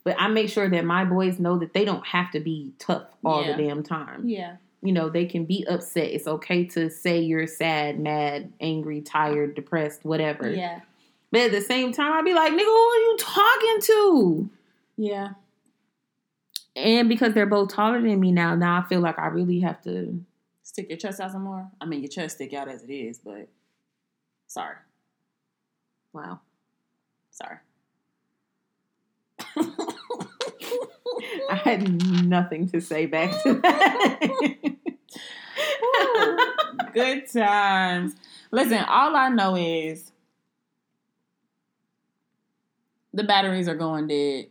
[0.03, 3.05] But I make sure that my boys know that they don't have to be tough
[3.23, 3.55] all Yeah.
[3.55, 4.27] the damn time.
[4.27, 4.57] Yeah.
[4.81, 6.07] You know, they can be upset.
[6.12, 10.51] It's okay to say you're sad, mad, angry, tired, depressed, whatever.
[10.51, 10.81] Yeah.
[11.34, 14.50] But at the same time, I'd be like, nigga, who are you talking to?
[14.98, 15.30] Yeah.
[16.76, 19.82] And because they're both taller than me now, now I feel like I really have
[19.86, 20.24] to
[20.62, 21.69] Stick your chest out some more.
[21.82, 23.48] I mean, your chest stick out as it is, but
[24.46, 24.76] sorry.
[26.13, 26.39] wow.
[27.32, 27.58] Sorry.
[31.50, 34.76] I had nothing to say back to that.
[36.93, 38.13] Good times.
[38.52, 40.12] Listen, all I know is
[43.13, 44.47] the batteries are going dead.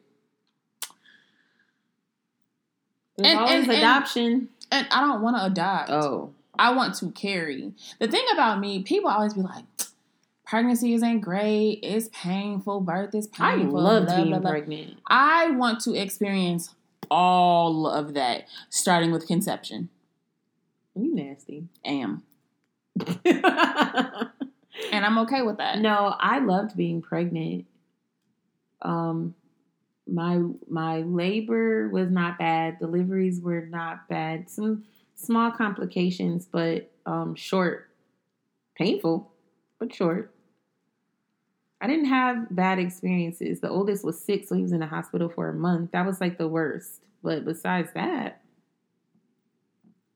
[3.17, 4.49] There's And- always and- and- adoption.
[4.71, 5.91] And I don't want to adopt.
[5.91, 6.33] oh.
[6.59, 7.73] I want to carry.
[7.99, 9.65] The thing about me, people always be like,
[10.47, 11.81] pregnancy isn't great.
[11.83, 12.81] It's painful.
[12.81, 13.81] Birth is I painful.
[13.81, 14.99] loved blah, being blah, blah." pregnant.
[15.07, 16.75] I want to experience
[17.11, 19.89] all of that, starting with conception.
[20.95, 21.69] You nasty.
[21.85, 22.23] Am.
[24.91, 25.79] And I'm okay with that.
[25.81, 27.67] no, I loved being pregnant.
[28.83, 29.35] Um
[30.07, 32.79] my my labor was not bad.
[32.79, 34.51] Deliveries were not bad.
[34.51, 37.89] Some small complications, but um short.
[38.77, 39.31] Painful,
[39.79, 40.35] but short.
[41.81, 43.61] I didn't have bad experiences.
[43.61, 45.91] The oldest was sick, so he was in the hospital for a month.
[45.91, 47.03] That was like the worst.
[47.25, 48.41] But besides that,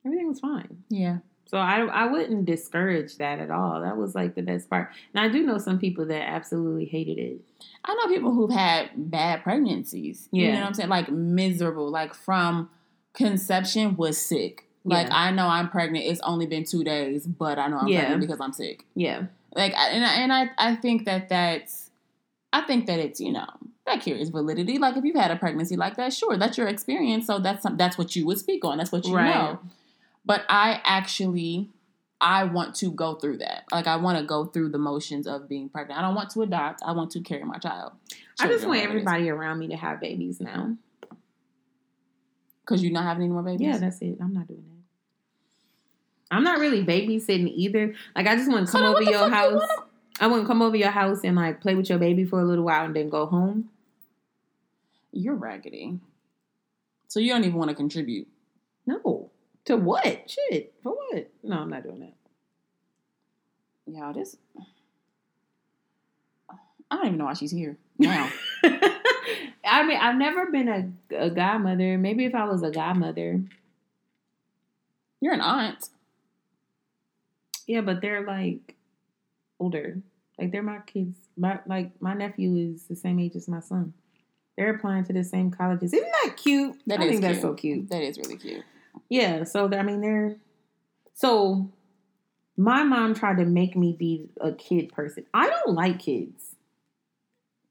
[0.05, 0.85] everything was fine.
[0.89, 1.19] Yeah.
[1.49, 3.81] So I I wouldn't discourage that at all.
[3.81, 4.91] That was like the best part.
[5.15, 7.41] And I do know some people that absolutely hated it.
[7.85, 10.29] I know people who've had bad pregnancies.
[10.33, 10.61] You know Yeah.
[10.61, 10.89] what I'm saying?
[10.91, 12.69] Like miserable, like from
[13.15, 14.65] conception was sick.
[14.85, 15.17] Like Yeah.
[15.17, 16.05] I know I'm pregnant.
[16.07, 18.01] It's only been two days, but I know I'm Yeah.
[18.01, 18.85] pregnant because I'm sick.
[18.95, 19.25] Yeah.
[19.55, 21.91] Like, and I, and I I think that that's
[22.53, 23.47] I think that it's you know
[23.87, 24.79] that carries validity.
[24.79, 27.27] Like if you've had a pregnancy like that, sure, that's your experience.
[27.27, 28.79] So that's some, that's what you would speak on.
[28.79, 29.33] That's what you Right.
[29.35, 29.59] know.
[30.27, 31.71] But I actually
[32.21, 33.65] I want to go through that.
[33.73, 35.99] Like I want to go through the motions of being pregnant.
[35.99, 36.83] I don't want to adopt.
[36.85, 37.93] I want to carry my child.
[38.41, 40.77] I just want everybody around me to have babies now.
[42.65, 43.67] because you're not having any more babies.
[43.69, 44.19] Yeah, that's it.
[44.21, 44.75] I'm not doing that.
[46.35, 47.95] I'm not really babysitting either.
[48.17, 49.53] Like I just want to come then over your you house.
[49.61, 49.83] wanna-
[50.19, 52.45] I want to come over your house and like play with your baby for a
[52.45, 53.69] little while and then go home.
[55.13, 55.99] you're raggedy.
[57.09, 58.27] So you don't even want to contribute.
[58.87, 59.16] No.
[59.67, 60.31] To what?
[60.31, 60.75] Shit.
[60.83, 61.31] For what?
[61.43, 62.15] No, I'm not doing that.
[63.87, 64.37] Y'all, this.
[66.91, 68.31] I don't even know why she's here now.
[68.65, 71.99] I mean, I've never been a, a godmother.
[71.99, 73.43] Maybe if I was a godmother.
[75.21, 75.89] You're an aunt.
[77.67, 78.77] Yeah, but they're like
[79.59, 80.01] older.
[80.39, 81.17] Like they're my kids.
[81.37, 83.95] My like my nephew is the same age as my son.
[84.57, 85.93] They're applying to the same colleges.
[85.93, 86.81] Isn't that cute?
[86.87, 87.91] That I think that's so cute.
[87.91, 88.65] That is really cute.
[89.09, 89.45] Yeah.
[89.45, 90.37] So I mean, they're
[91.15, 91.71] so.
[92.59, 95.27] My mom tried to make me be a kid person.
[95.35, 96.57] I don't like kids.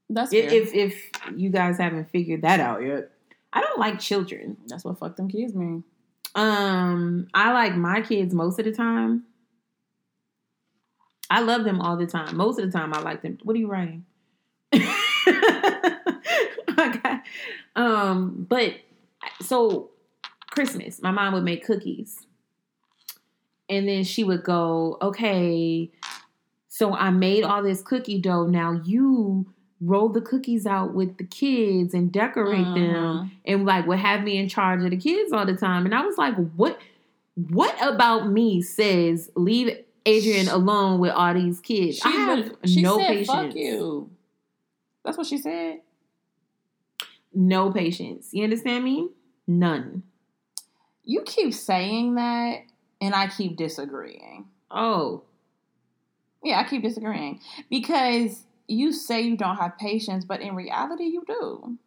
[0.09, 3.09] That's If, if if you guys haven't figured that out yet,
[3.51, 4.57] I don't like children.
[4.67, 5.83] That's what fuck them kids mean.
[6.36, 9.23] Um, I like my kids most of the time.
[11.29, 12.38] I love them all the time.
[12.38, 13.39] Most of the time, I like them.
[13.43, 14.05] What are you writing?
[14.73, 14.89] okay.
[17.75, 18.75] Um, but
[19.41, 19.89] so
[20.56, 22.26] Christmas, my mom would make cookies,
[23.70, 25.91] and then she would go, "Okay,
[26.68, 28.47] so I made all this cookie dough.
[28.47, 29.47] Now you."
[29.82, 33.32] Roll the cookies out with the kids and decorate them Mhm.
[33.43, 35.84] and like would have me in charge of the kids all the time.
[35.86, 36.80] And I was like, what
[37.51, 41.99] what about me says leave Adrian alone with all these kids?
[42.06, 43.28] I She, have would- she no said, patience.
[43.28, 44.10] "Fuck you."
[45.03, 45.82] That's what she said.
[47.34, 48.30] No patience.
[48.32, 49.10] You understand me?
[49.45, 50.03] None.
[51.06, 52.64] You keep saying that,
[52.99, 54.47] and I keep disagreeing.
[54.72, 55.24] Oh.
[56.43, 57.39] Yeah, I keep disagreeing
[57.70, 61.78] because you say you don't have patience, but in reality, you do.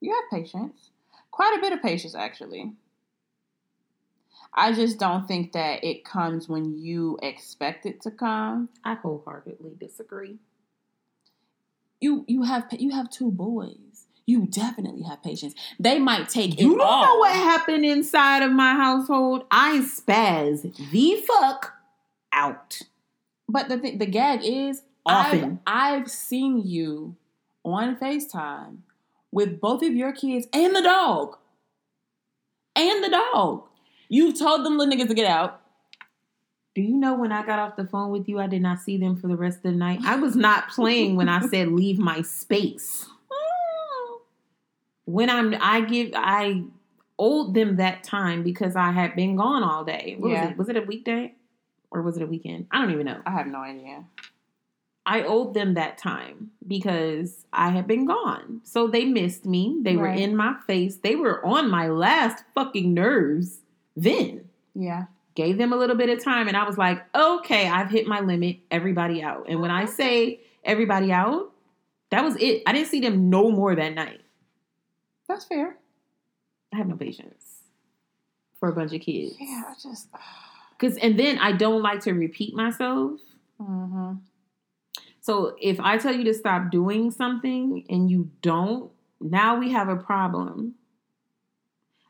[0.00, 0.90] You have patience,
[1.30, 2.72] quite a bit of patience, actually.
[4.54, 8.68] I just don't think that it comes when you expect it to come.
[8.84, 10.38] I wholeheartedly disagree.
[12.00, 13.91] You you have you have two boys.
[14.26, 15.54] You definitely have patience.
[15.80, 17.04] They might take You don't all.
[17.04, 19.44] know what happened inside of my household.
[19.50, 21.74] I spaz the fuck
[22.32, 22.82] out.
[23.48, 27.16] But the th- the gag is, I've, I've seen you
[27.64, 28.78] on Facetime
[29.32, 31.36] with both of your kids and the dog,
[32.76, 33.64] and the dog.
[34.08, 35.60] You've told them little niggas to get out.
[36.74, 38.96] Do you know when I got off the phone with you, I did not see
[38.96, 40.00] them for the rest of the night?
[40.04, 43.06] I was not playing when I said leave my space.
[45.12, 46.62] When I'm, I give, I
[47.18, 50.16] owed them that time because I had been gone all day.
[50.18, 50.40] What Yeah.
[50.42, 50.56] was it?
[50.58, 51.34] Was it a weekday
[51.90, 52.66] or was it a weekend?
[52.70, 53.20] I don't even know.
[53.26, 54.04] I have no idea.
[55.04, 58.60] I owed them that time because I had been gone.
[58.62, 59.80] So they missed me.
[59.82, 60.96] They were in my face.
[60.96, 63.58] They were on my last fucking nerves
[63.96, 64.48] then.
[64.74, 65.06] Yeah.
[65.34, 68.20] Gave them a little bit of time and I was like, okay, I've hit my
[68.20, 68.60] limit.
[68.70, 69.46] Everybody out.
[69.48, 71.52] And when I say everybody out,
[72.10, 72.62] that was it.
[72.66, 74.20] I didn't see them no more that night.
[75.32, 75.76] That's fair.
[76.72, 77.62] I have no patience
[78.60, 79.34] for a bunch of kids.
[79.40, 80.08] Yeah, I just.
[80.78, 83.20] Cause and then I don't like to repeat myself.
[83.58, 84.14] hmm
[85.20, 89.88] So if I tell you to stop doing something and you don't, now we have
[89.88, 90.74] a problem.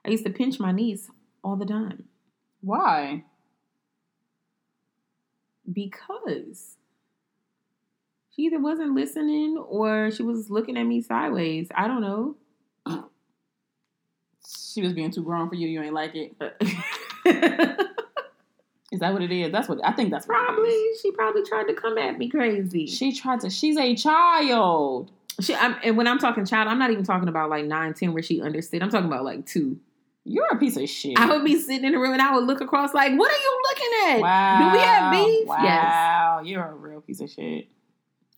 [0.04, 1.08] I used to pinch my niece
[1.44, 2.04] all the time
[2.60, 3.24] Why?
[5.72, 6.76] because
[8.34, 11.68] she either wasn't listening or she was looking at me sideways.
[11.74, 12.36] I don't know.
[14.72, 15.68] She was being too grown for you.
[15.68, 16.34] You ain't like it.
[18.92, 19.50] Is that what it is?
[19.50, 20.10] That's what I think.
[20.10, 21.00] That's what probably is.
[21.00, 22.86] she probably tried to come at me crazy.
[22.86, 23.48] She tried to.
[23.48, 25.10] She's a child.
[25.40, 28.12] She, I'm, and when I'm talking child, I'm not even talking about like nine, ten,
[28.12, 28.82] where she understood.
[28.82, 29.80] I'm talking about like two.
[30.24, 31.18] You're a piece of shit.
[31.18, 33.34] I would be sitting in the room and I would look across like, what are
[33.34, 34.20] you looking at?
[34.20, 34.58] Wow.
[34.58, 35.46] Do we have beef?
[35.48, 35.84] Yes.
[35.84, 36.42] Wow.
[36.44, 37.68] You're a real piece of shit.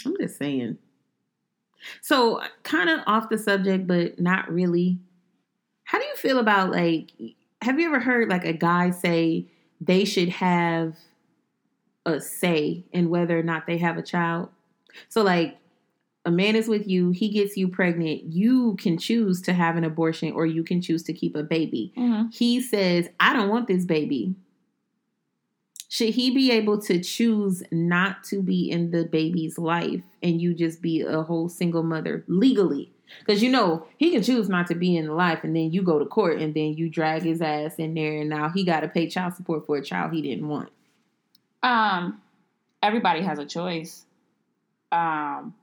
[0.06, 0.78] I'm just saying.
[2.00, 4.98] So, kind of off the subject, but not really.
[5.94, 7.12] How do you feel about like,
[7.62, 9.46] have you ever heard like a guy say
[9.80, 10.96] they should have
[12.04, 14.48] a say in whether or not they have a child?
[15.08, 15.56] So, like,
[16.24, 19.84] a man is with you, he gets you pregnant, you can choose to have an
[19.84, 21.92] abortion or you can choose to keep a baby.
[21.96, 22.30] Mm-hmm.
[22.32, 24.34] He says, I don't want this baby.
[25.94, 30.52] Should he be able to choose not to be in the baby's life and you
[30.52, 32.90] just be a whole single mother legally?
[33.20, 35.82] Because you know, he can choose not to be in the life and then you
[35.82, 38.80] go to court and then you drag his ass in there and now he got
[38.80, 40.70] to pay child support for a child he didn't want.
[41.62, 42.20] Um,
[42.82, 44.04] everybody has a choice.
[44.90, 45.54] Um,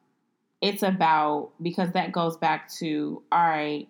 [0.61, 3.85] it's about because that goes back to all right.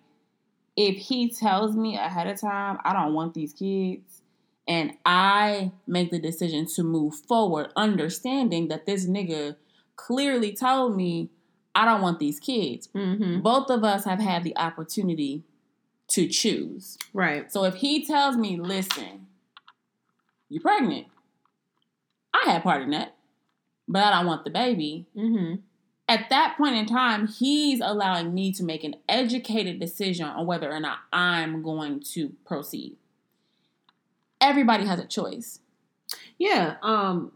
[0.76, 4.21] If he tells me ahead of time, I don't want these kids,
[4.66, 9.56] and I make the decision to move forward, understanding that this nigga
[9.96, 11.30] clearly told me
[11.74, 12.88] I don't want these kids.
[12.94, 13.40] Mm-hmm.
[13.40, 15.42] Both of us have had the opportunity
[16.08, 16.98] to choose.
[17.14, 17.50] Right.
[17.50, 19.26] So if he tells me, listen,
[20.48, 21.06] you're pregnant,
[22.34, 23.16] I had part in that,
[23.88, 25.06] but I don't want the baby.
[25.16, 25.56] Mm-hmm.
[26.08, 30.70] At that point in time, he's allowing me to make an educated decision on whether
[30.70, 32.96] or not I'm going to proceed.
[34.42, 35.60] Everybody has a choice.
[36.36, 36.74] Yeah.
[36.82, 37.32] Um,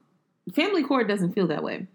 [0.55, 1.87] family court doesn't feel that way.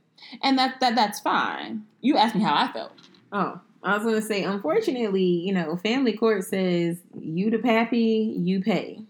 [0.42, 1.84] And that, that that's fine.
[2.00, 2.94] You asked me how I felt.
[3.32, 8.62] Oh, I was gonna say, unfortunately, you know, family court says you the pappy, you
[8.62, 9.02] pay.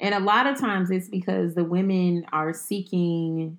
[0.00, 3.58] And a lot of times it's because the women are seeking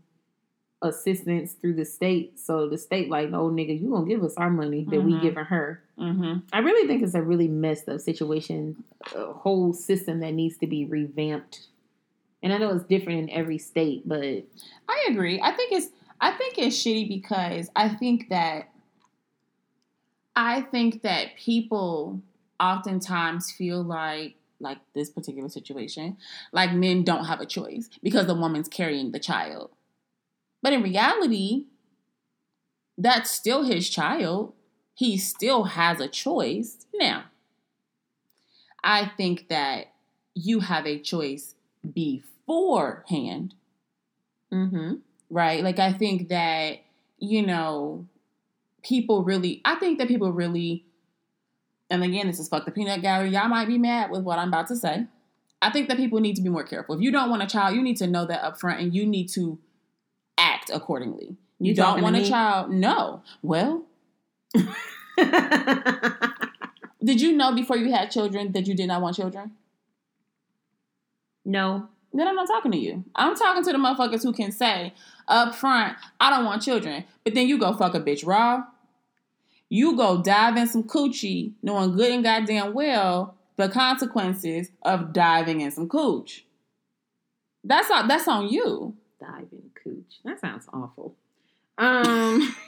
[0.81, 2.39] assistance through the state.
[2.39, 5.21] So the state like, no nigga, you gonna give us our money that we Mhm.
[5.21, 5.83] giving her.
[5.97, 6.39] Mm-hmm.
[6.53, 10.67] I really think it's a really messed up situation, a whole system that needs to
[10.67, 11.67] be revamped.
[12.41, 14.45] And I know it's different in every state, but
[14.87, 15.41] I agree.
[15.41, 15.89] I think it's
[16.21, 18.69] I think it's shitty because I think that
[20.35, 22.21] I think that people
[22.59, 26.17] oftentimes feel like like this particular situation,
[26.51, 29.71] like men don't have a choice because the woman's carrying the child.
[30.61, 31.65] But in reality,
[32.97, 34.53] that's still his child.
[34.93, 36.85] He still has a choice.
[36.93, 37.25] Now,
[38.83, 39.93] I think that
[40.35, 41.55] you have a choice
[41.93, 43.53] beforehand
[44.51, 44.95] mm-hmm.
[45.29, 45.63] right?
[45.63, 46.79] Like I think that
[47.17, 48.07] you know
[48.83, 49.61] people really.
[49.65, 50.85] I think that people really.
[51.89, 53.29] And again, this is fuck the peanut gallery.
[53.31, 55.07] Y'all might be mad with what I'm about to say.
[55.61, 56.95] I think that people need to be more careful.
[56.95, 59.05] If you don't want a child, you need to know that up front and you
[59.05, 59.57] need to
[60.39, 61.35] act accordingly.
[61.59, 62.71] You, You don't want a child?
[62.71, 63.21] No.
[63.41, 63.83] Well,
[67.03, 69.51] did you know before you had children that you did not want children?
[71.45, 71.87] no.
[72.11, 73.03] Then I'm not talking to you.
[73.15, 74.95] I'm talking to the motherfuckers who can say
[75.27, 77.05] up front, I don't want children.
[77.23, 78.63] But then you go fuck a bitch raw.
[79.69, 85.61] You go dive in some coochie, knowing good and goddamn well the consequences of diving
[85.61, 86.45] in some cooch.
[87.63, 88.95] That's on, that's on you.
[89.19, 90.19] Diving cooch.
[90.23, 91.15] That sounds awful.
[91.77, 92.55] Um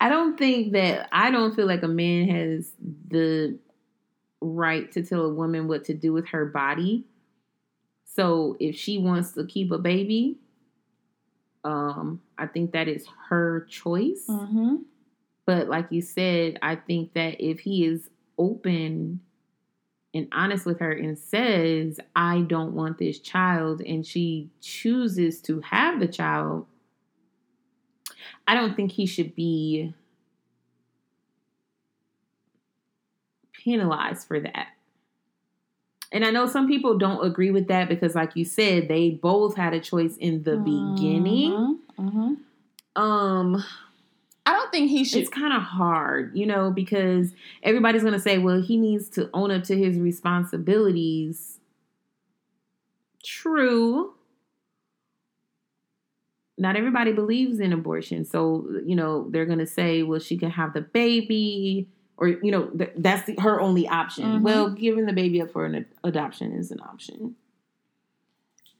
[0.00, 2.70] I don't think that I don't feel like a man has
[3.08, 3.58] the
[4.40, 7.04] right to tell a woman what to do with her body.
[8.04, 10.38] So if she wants to keep a baby,
[11.64, 14.24] um, I think that is her choice.
[14.28, 14.76] Mm-hmm.
[15.46, 18.08] But like you said, I think that if he is
[18.38, 19.20] open
[20.16, 25.60] and honest with her and says, I don't want this child, and she chooses to
[25.60, 26.66] have the child,
[28.48, 29.92] I don't think he should be
[33.52, 34.68] penalized for that.
[36.12, 39.56] And I know some people don't agree with that because, like you said, they both
[39.56, 41.80] had a choice in the beginning.
[41.98, 42.34] Mm-hmm.
[43.02, 43.64] Um,
[44.66, 45.20] don't think he should.
[45.22, 49.30] it's kind of hard, you know, because everybody's going to say, well, he needs to
[49.34, 51.58] own up to his responsibilities.
[53.24, 54.14] True.
[56.58, 58.24] Not everybody believes in abortion.
[58.24, 62.50] So, you know, they're going to say, well, she can have the baby, or, you
[62.50, 64.24] know, th- that's the, her only option.
[64.24, 64.42] Mhm.
[64.42, 67.36] Well, giving the baby up for an ad- adoption is an option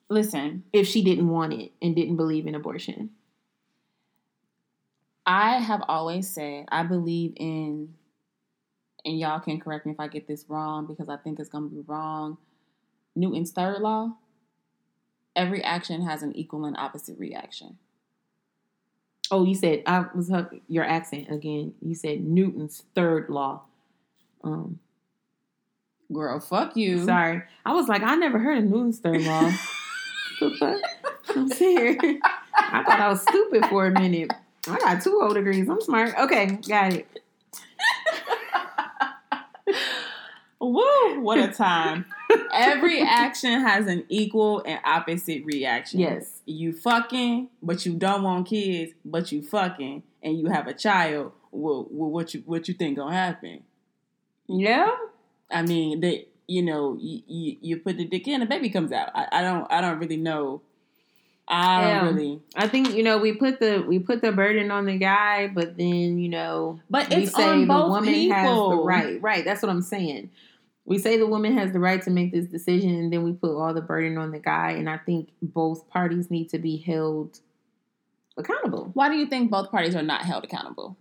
[0.09, 3.11] Listen, if she didn't want it and didn't believe in abortion.
[5.27, 7.95] I have always said I believe in,
[9.05, 11.69] and y'all can correct me if I get this wrong because I think it's going
[11.69, 12.39] to be wrong.
[13.15, 14.13] Newton's third law
[15.37, 17.77] every action has an equal and opposite reaction.
[19.31, 20.33] Oh, you said I was
[20.69, 21.75] your accent again.
[21.83, 23.63] You said Newton's third law.
[24.43, 24.81] Um,
[26.13, 27.05] Girl, fuck you.
[27.05, 29.53] sorry, I was like, I never heard of Newton's third law.
[31.31, 32.21] I'm saying,
[32.55, 34.31] I thought I was stupid for a minute.
[34.69, 35.69] I got two O degrees.
[35.69, 36.15] I'm smart.
[36.19, 37.07] Okay, got it.
[40.61, 42.07] Woo, what a time.
[42.53, 46.01] Every action has an equal and opposite reaction.
[46.01, 46.41] Yes.
[46.47, 51.33] You fucking, but you don't want kids, but you fucking, and you have a child.
[51.51, 53.63] Well, well what you what you think gonna happen?
[54.49, 54.91] Yeah.
[55.51, 58.93] I mean, that you know, you, you, you put the dick in, the baby comes
[58.93, 59.11] out.
[59.15, 60.63] I, I don't I don't really know.
[61.49, 62.05] I don't Yeah.
[62.07, 62.43] really.
[62.57, 65.77] I think you know we put the we put the burden on the guy, but
[65.77, 69.23] then you know But we it's say on the both woman has the right.
[69.23, 69.45] Right.
[69.45, 70.31] That's what I'm saying.
[70.85, 73.57] We say the woman has the right to make this decision, and then we put
[73.57, 74.73] all the burden on the guy.
[74.73, 77.41] And I think both parties need to be held
[78.37, 78.91] accountable.
[78.95, 80.97] Why do you think both parties are not held accountable?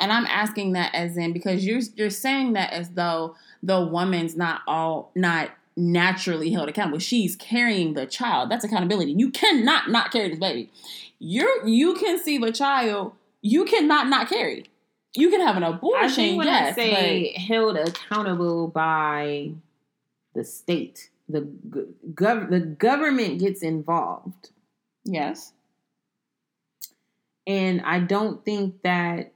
[0.00, 4.34] And I'm asking that as in because you're you're saying that as though the woman's
[4.36, 6.98] not all not naturally held accountable.
[6.98, 8.50] She's carrying the child.
[8.50, 9.12] That's accountability.
[9.12, 10.70] You cannot not carry this baby.
[11.18, 13.12] You're you can conceive a child.
[13.42, 14.66] You cannot not carry.
[15.14, 16.04] You can have an abortion.
[16.04, 19.52] I think when yes, I say held accountable by
[20.34, 21.48] the state, the
[22.14, 24.50] gov- the government gets involved,
[25.04, 25.52] yes.
[27.46, 29.32] and I don't think that.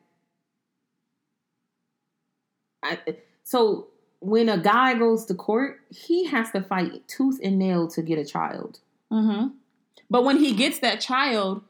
[2.82, 2.98] I,
[3.42, 3.88] so
[4.24, 8.18] when a guy goes to court, he has to fight tooth and nail to get
[8.18, 8.80] a child.
[9.12, 9.48] Mm-hmm.
[10.08, 11.62] But when he gets that child,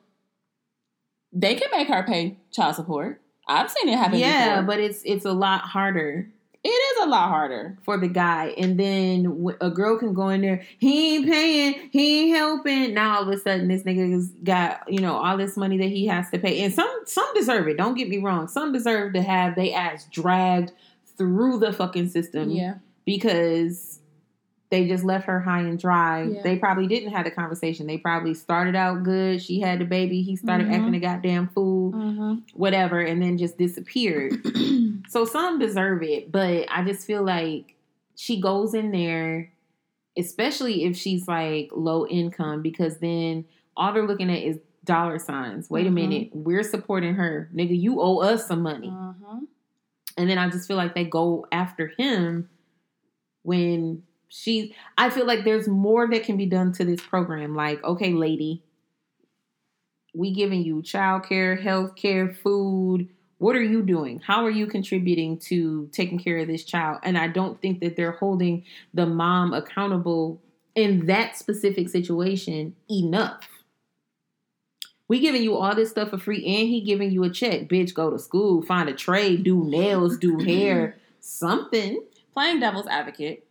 [1.33, 3.21] they can make her pay child support.
[3.49, 4.19] I've seen it happen.
[4.19, 4.67] Yeah, before.
[4.67, 6.31] but it's it's a lot harder.
[6.63, 7.77] It is a lot harder.
[7.83, 10.63] for the guy, and then a girl can go in there.
[10.79, 11.91] He ain't paying.
[11.93, 12.95] He ain't helping.
[12.95, 16.07] Now all of a sudden, this nigga's got you know all this money that he
[16.07, 17.77] has to pay, and some some deserve it.
[17.77, 18.49] Don't get me wrong.
[18.49, 20.73] Some deserve to have they ass dragged
[21.17, 22.75] through the fucking system Yeah.
[23.05, 24.01] because
[24.71, 26.25] they just left her high and dry.
[26.25, 26.43] Yeah.
[26.43, 27.87] They probably didn't have the conversation.
[27.87, 29.41] They probably started out good.
[29.41, 30.23] She had the baby.
[30.23, 30.73] He started Mhm.
[30.73, 32.35] acting a goddamn fool, Mm-hmm.
[32.55, 34.33] whatever, and then just disappeared.
[35.09, 37.75] So some deserve it, but I just feel like
[38.17, 39.53] she goes in there,
[40.17, 43.45] especially if she's like low income, because then
[43.77, 45.69] all they're looking at is dollar signs.
[45.71, 45.89] Wait Mhm.
[45.89, 47.79] a minute, we're supporting her, nigga.
[47.79, 49.45] You owe us some money, Mm-hmm.
[50.17, 52.49] And then I just feel like they go after him
[53.43, 54.75] when she.
[54.97, 57.55] I feel like there's more that can be done to this program.
[57.55, 58.63] Like, okay, lady,
[60.15, 63.09] we giving you childcare, health care, food.
[63.39, 64.21] What are you doing?
[64.21, 67.01] How are you contributing to taking care of this child?
[67.03, 70.41] And I don't think that they're holding the mom accountable
[70.75, 73.49] in that specific situation enough.
[75.15, 77.69] We giving you all this stuff for free, and he giving you a check.
[77.69, 82.03] Bitch, go to school, find a trade, do nails, do hair, something.
[82.33, 83.47] Playing devil's advocate,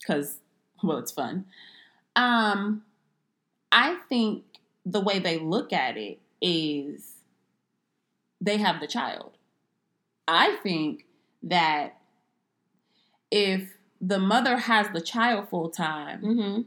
[0.00, 0.38] because
[0.82, 1.44] well, it's fun.
[2.16, 2.82] Um,
[3.70, 4.42] I think
[4.84, 7.12] the way they look at it is
[8.40, 9.38] they have the child.
[10.26, 11.04] I think
[11.44, 11.96] that
[13.30, 16.62] if the mother has the child full time, Mm-hmm.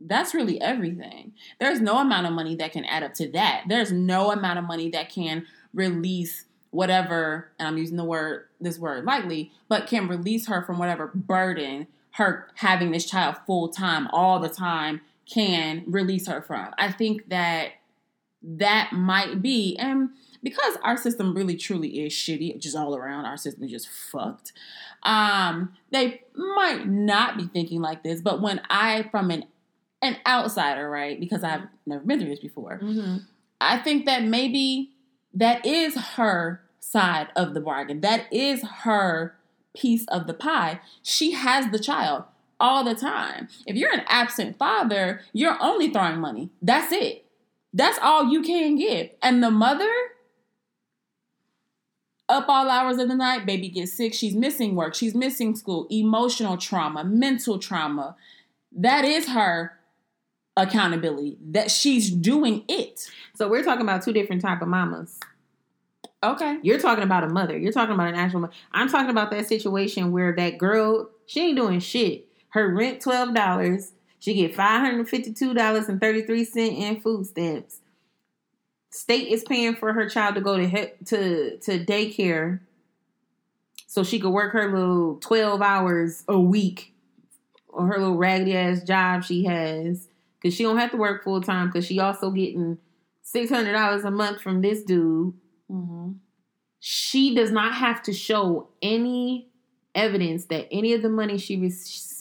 [0.00, 1.32] That's really everything.
[1.58, 3.64] There's no amount of money that can add up to that.
[3.68, 8.78] There's no amount of money that can release whatever, and I'm using the word this
[8.78, 14.08] word lightly, but can release her from whatever burden her having this child full time
[14.08, 15.00] all the time
[15.32, 16.72] can release her from.
[16.76, 17.72] I think that
[18.42, 20.10] that might be and
[20.42, 24.52] because our system really truly is shitty, just all around, our system is just fucked.
[25.02, 29.44] Um, they might not be thinking like this, but when I, from an
[30.02, 31.18] an outsider, right?
[31.18, 32.80] Because I've never been through this before.
[32.82, 33.18] Mm-hmm.
[33.60, 34.92] I think that maybe
[35.34, 38.00] that is her side of the bargain.
[38.00, 39.36] That is her
[39.74, 40.80] piece of the pie.
[41.02, 42.24] She has the child
[42.58, 43.48] all the time.
[43.66, 46.50] If you're an absent father, you're only throwing money.
[46.60, 47.26] That's it.
[47.72, 49.10] That's all you can give.
[49.22, 49.90] And the mother,
[52.28, 54.14] up all hours of the night, baby gets sick.
[54.14, 54.94] She's missing work.
[54.94, 55.86] She's missing school.
[55.90, 58.16] Emotional trauma, mental trauma.
[58.72, 59.78] That is her
[60.56, 61.38] accountability.
[61.50, 63.08] That she's doing it.
[63.34, 65.18] So we're talking about two different type of mamas.
[66.22, 66.58] Okay.
[66.62, 67.56] You're talking about a mother.
[67.56, 68.52] You're talking about an actual mother.
[68.72, 72.26] I'm talking about that situation where that girl, she ain't doing shit.
[72.50, 73.92] Her rent twelve dollars.
[74.18, 77.80] She get five hundred fifty-two dollars and thirty-three cent in food stamps.
[78.90, 82.60] State is paying for her child to go to he- to to daycare,
[83.86, 86.92] so she could work her little twelve hours a week,
[87.68, 90.08] or her little raggedy ass job she has,
[90.40, 91.66] because she don't have to work full time.
[91.68, 92.78] Because she also getting
[93.22, 95.34] six hundred dollars a month from this dude
[95.70, 96.12] Mm-hmm.
[96.80, 99.48] she does not have to show any
[99.94, 101.72] evidence that any of the money she re-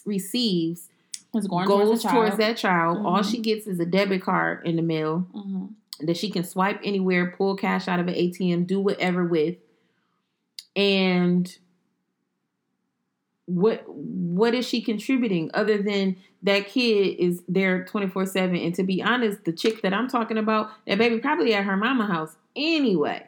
[0.06, 0.88] receives
[1.34, 2.98] goes towards, towards that child.
[3.06, 3.32] All Mhm.
[3.32, 6.06] she gets is a debit card in the mail Mm-hmm.
[6.08, 9.56] that she can swipe anywhere, pull cash out of an ATM, do whatever with.
[10.76, 11.56] And
[13.46, 19.02] what what is she contributing other than that kid is there 24/7 and to be
[19.02, 23.26] honest the chick that I'm talking about that baby probably at her mama house anyway.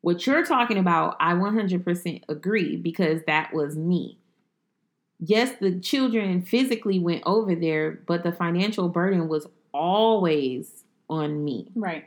[0.00, 4.18] What you're talking about I 100% agree because that was me.
[5.18, 11.68] Yes the children physically went over there but the financial burden was always on me.
[11.74, 12.04] Right.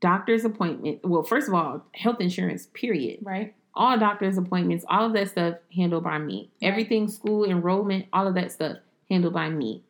[0.00, 3.18] doctor's appointment well first of all health insurance period.
[3.22, 3.54] Right.
[3.74, 6.50] all doctor's appointments, all of that stuff handled by me.
[6.62, 8.78] Everything, school enrollment, all of that stuff
[9.10, 9.82] handled by me.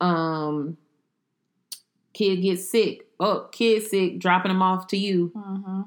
[0.00, 0.76] Um,
[2.12, 3.06] kid gets sick.
[3.18, 5.80] Oh, kid sick, dropping them off to you, Mm-hmm.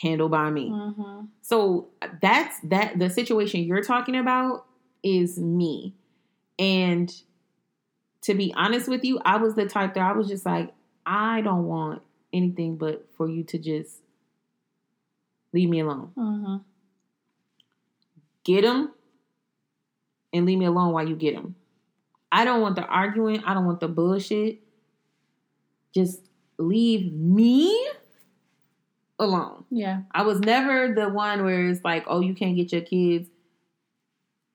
[0.00, 0.70] handled by me.
[0.70, 1.26] Mm-hmm.
[1.42, 1.88] So
[2.20, 2.98] that's that.
[2.98, 4.64] The situation you're talking about
[5.02, 5.94] is me,
[6.58, 7.12] and
[8.22, 10.72] to be honest with you, I was the type that I was just like,
[11.04, 12.02] I don't want
[12.32, 13.98] anything but for you to just
[15.52, 16.12] leave me alone.
[16.16, 16.56] Mm-hmm.
[18.44, 18.92] get them
[20.32, 21.56] and leave me alone while you get them.
[22.32, 23.44] I don't want the arguing.
[23.44, 24.60] I don't want the bullshit.
[25.94, 26.22] Just
[26.58, 27.88] leave me
[29.18, 29.64] alone.
[29.70, 30.00] Yeah.
[30.12, 33.28] I was never the one where it's like, oh, you can't get your kids.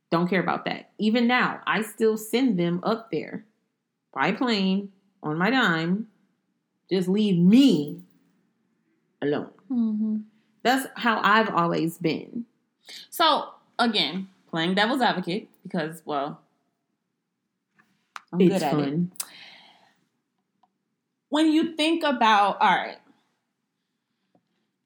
[0.10, 0.90] Don't care about that.
[0.98, 3.46] Even now, I still send them up there
[4.12, 6.08] by plane on my dime.
[6.90, 8.02] Just leave me
[9.22, 9.52] alone.
[9.70, 10.18] Mm-hmm.
[10.64, 12.46] That's how I've always been.
[13.10, 16.42] So again, playing devil's advocate because, well,
[18.42, 18.76] I'm it's good at it.
[18.76, 19.12] fun.
[21.30, 22.98] when you think about all right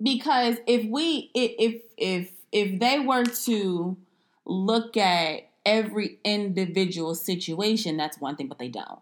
[0.01, 3.97] because if we if if if, they were to
[4.45, 8.99] look at every individual situation that's one thing but they don't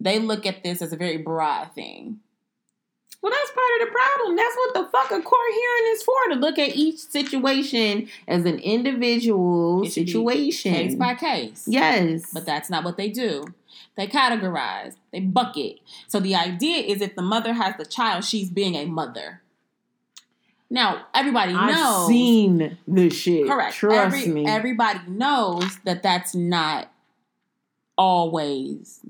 [0.00, 2.20] they look at this as a very broad thing
[3.22, 4.36] Well, that's part of the problem.
[4.36, 8.46] That's what the fuck a court hearing is for to look at each situation as
[8.46, 10.72] an individual It situation.
[10.74, 12.30] case by case yes.
[12.32, 13.44] but that's not what they do
[14.00, 15.78] they categorize they bucket
[16.08, 19.42] so the idea is if the mother has the child she's being a mother
[20.70, 21.68] now everybody knows.
[21.68, 23.48] I've seen the shit.
[23.48, 23.74] Correct.
[23.74, 24.46] Trust Every- me.
[24.46, 26.92] Everybody knows that that's not
[27.98, 29.00] always,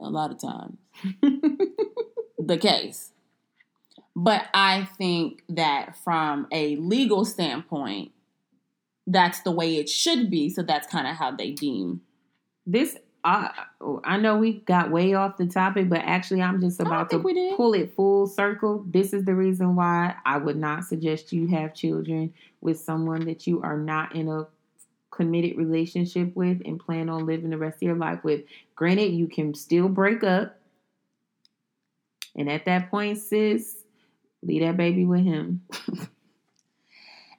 [0.00, 0.78] a lot of times,
[2.38, 3.10] the case.
[4.16, 8.12] But I think that from a legal standpoint,
[9.06, 10.48] that's the way it should be.
[10.48, 12.00] So that's kind of how they deem.
[12.66, 13.50] this I
[14.04, 17.24] I know we got way off the topic, but actually I'm just about to think
[17.24, 17.56] we did.
[17.56, 18.84] pull it full circle.
[18.88, 23.46] This is the reason why I would not suggest you have children with someone that
[23.46, 24.46] you are not in a
[25.10, 28.42] committed relationship with and plan on living the rest of your life with.
[28.74, 30.58] Granted, you can still break up.
[32.34, 33.76] And at that point, sis,
[34.42, 35.62] leave that baby with him.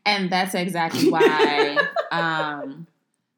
[0.06, 1.78] And that's exactly why,
[2.12, 2.88] um,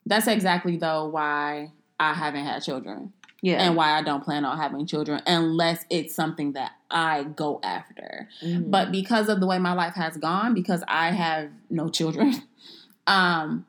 [0.06, 3.14] that's exactly though why I haven't had children.
[3.42, 3.58] Yeah.
[3.64, 8.28] and why I don't plan on having children unless it's something that I go after.
[8.42, 8.72] Mhm.
[8.72, 12.42] But because of the way my life has gone, because I have no children,
[13.08, 13.68] um,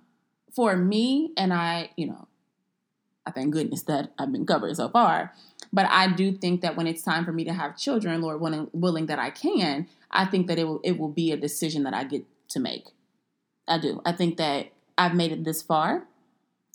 [0.55, 2.27] for me and I, you know,
[3.27, 5.35] I thank goodness that I've been covered so far.
[5.75, 8.71] But I do think that when it's time for me to have children, Lord willing,
[8.73, 11.93] willing that I can, I think that it will it will be a decision that
[11.93, 12.87] I get to make.
[13.69, 14.01] I do.
[14.07, 16.07] I think that I've made it this far.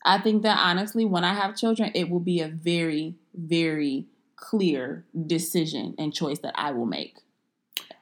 [0.04, 5.06] I think that honestly, when I have children, it will be a very, very clear
[5.28, 7.18] decision and choice that I will make.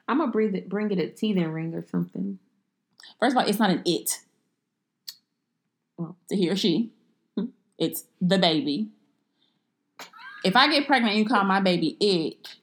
[0.08, 2.38] I'm gonna bring it, bring it a teething ring or something.
[3.20, 4.20] First of all, it's not an it
[5.96, 6.16] Well.
[6.30, 6.90] to he or she.
[7.78, 8.88] It's the baby.
[10.42, 12.56] If I get pregnant and you call my baby it,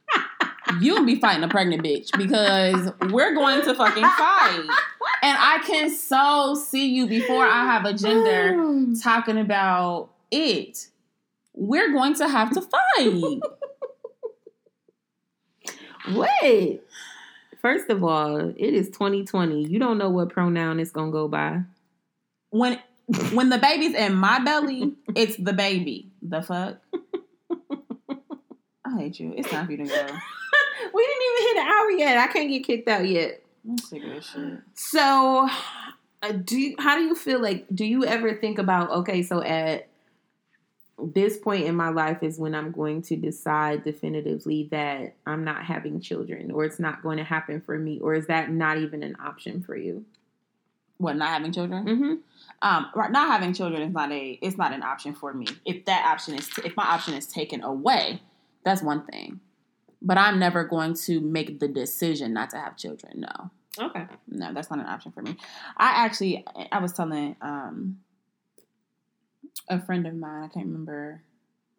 [0.80, 4.68] you'll be fighting a pregnant bitch because we're going to fucking fight.
[5.24, 10.88] And I can so see you before I have a gender talking about it.
[11.54, 13.42] We're going to have to fight.
[16.10, 16.82] Wait.
[17.62, 19.66] First of all, it is 2020.
[19.66, 21.64] You don't know what pronoun it's gonna go by.
[22.50, 22.80] When
[23.34, 26.12] when the baby's in my belly, it's the baby.
[26.22, 26.78] The fuck?
[28.86, 29.34] I hate you.
[29.36, 30.08] It's time for you to go.
[30.94, 32.18] We didn't even hit an hour yet.
[32.18, 33.44] I can't get kicked out yet.
[33.68, 34.60] I'm sick of this shit.
[34.74, 35.50] So,
[36.22, 37.66] uh, do you, how do you feel like?
[37.74, 39.24] Do you ever think about okay?
[39.24, 39.88] So at
[41.00, 45.64] this point in my life is when I'm going to decide definitively that I'm not
[45.64, 49.04] having children, or it's not going to happen for me, or is that not even
[49.04, 50.06] an option for you?
[50.98, 51.16] What?
[51.16, 51.86] Not having children?
[51.86, 52.14] Mm-hmm.
[52.64, 53.12] Um, right.
[53.12, 54.40] Not having children is not a.
[54.42, 55.46] It's not an option for me.
[55.66, 58.22] If that option is, if my option is taken away,
[58.64, 59.40] that's one thing.
[60.02, 63.22] But I'm never going to make the decision not to have children.
[63.22, 63.52] No.
[63.80, 64.06] Okay.
[64.28, 65.36] no, that's not an option for me.
[65.78, 68.00] I actually, I was telling um,
[69.70, 71.22] a friend of mine, I can't remember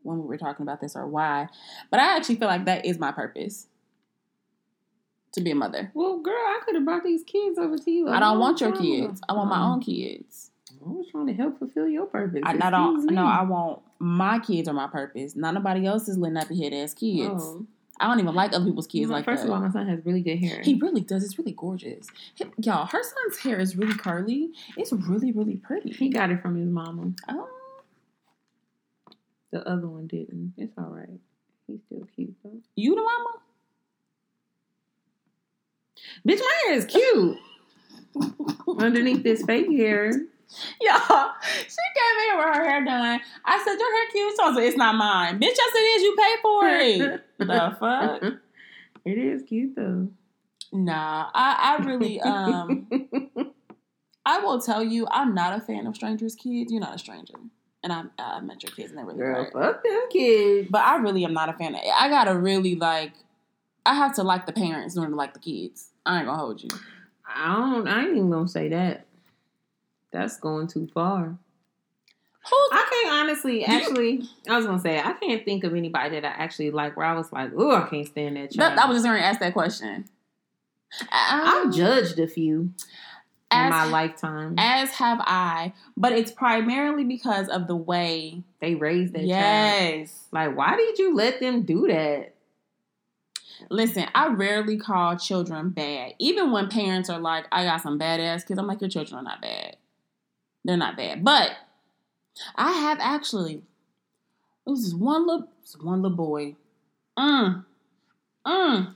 [0.03, 1.49] when we were talking about this or why,
[1.91, 3.67] but I actually feel like that is my purpose
[5.33, 5.91] to be a mother.
[5.95, 8.09] Well, girl, I could have brought these kids over to you.
[8.09, 9.21] I don't want your kids.
[9.29, 9.73] I want my Oh.
[9.73, 10.51] own kids.
[10.85, 12.43] I was trying to help fulfill your purpose.
[12.45, 13.05] I, I don't.
[13.11, 13.25] No.
[13.27, 15.35] I want my kids are my purpose.
[15.35, 17.43] Not nobody else else's little nappy head ass kids.
[17.45, 17.67] Oh.
[18.01, 19.49] I don't even like other people's kids Well, like First that.
[19.49, 20.61] of all, my son has really good hair.
[20.63, 21.25] He really does.
[21.25, 22.07] It's really gorgeous.
[22.35, 24.51] He- y'all, her son's hair is really curly.
[24.77, 25.91] It's really, really pretty.
[25.93, 27.13] he got it from his mama.
[27.29, 27.49] oh,
[29.51, 30.55] The other one didn't.
[30.57, 31.19] It's all right.
[31.67, 32.61] He's still cute though.
[32.77, 33.31] you the mama?
[36.27, 37.39] Bitch, my hair is cute.
[38.79, 40.13] Underneath this fake hair.
[40.81, 43.21] Y'all, she came in with her hair done.
[43.45, 44.37] I said, Your hair cute.
[44.37, 45.39] So I said, It's not mine.
[45.39, 46.03] Bitch, yes, it is.
[46.03, 47.25] You pay for it.
[47.39, 48.41] the fuck?
[49.05, 50.09] It is cute though.
[50.73, 52.87] Nah, I, I really, um,
[54.27, 56.71] I will tell you, I'm not a fan of strangers' kids.
[56.71, 57.35] You're not a stranger.
[57.83, 59.53] And I, I met your kids and they really Girl, great.
[59.53, 60.69] fuck them kids.
[60.71, 63.13] But I really am not a fan of I gotta really like,
[63.87, 65.91] I have to like the parents in order to like the kids.
[66.05, 66.69] I ain't gonna hold you.
[67.27, 67.89] I don't.
[67.89, 69.07] I ain't even gonna say that.
[70.13, 71.37] That's going too far.
[72.45, 76.25] Who's I can't honestly, actually, I was gonna say I can't think of anybody that
[76.25, 76.97] I actually like.
[76.97, 78.79] Where I was like, oh, I can't stand that child.
[78.79, 80.07] that, I was just gonna ask that question.
[81.13, 82.73] I've Um, judged a few.
[83.53, 84.55] in my lifetime.
[84.57, 88.43] As have I, but it's primarily because of the way.
[88.61, 89.29] they raised that child.
[89.29, 90.25] yes.
[90.33, 92.35] Like, why did you let them do that?
[93.71, 96.15] Listen, I rarely call children bad.
[96.19, 99.23] Even when parents are like, I got some badass kids, I'm like, your children are
[99.25, 99.77] not bad.
[100.69, 101.25] They're not bad.
[101.25, 101.53] But
[102.55, 105.49] I have actually, it was this one little,
[105.81, 106.57] one little boy.
[107.19, 107.65] Mm.
[108.47, 108.95] Mm.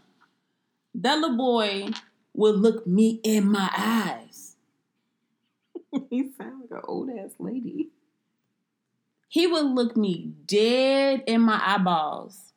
[0.94, 1.88] That little boy
[2.34, 4.56] would look me in my eyes.
[6.10, 7.88] he sounds like an old ass lady.
[9.28, 12.52] He would look me dead in my eyeballs,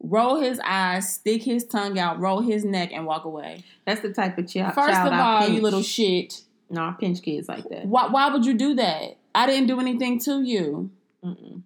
[0.00, 3.64] roll his eyes, stick his tongue out, roll his neck, and walk away.
[3.84, 4.74] That's the type of child.
[4.74, 6.40] First child of I all, you little shit.
[6.68, 7.86] No, I pinch kids like that.
[7.86, 9.16] Why, why would you do that?
[9.34, 10.90] I didn't do anything to you.
[11.24, 11.62] Mm-mm.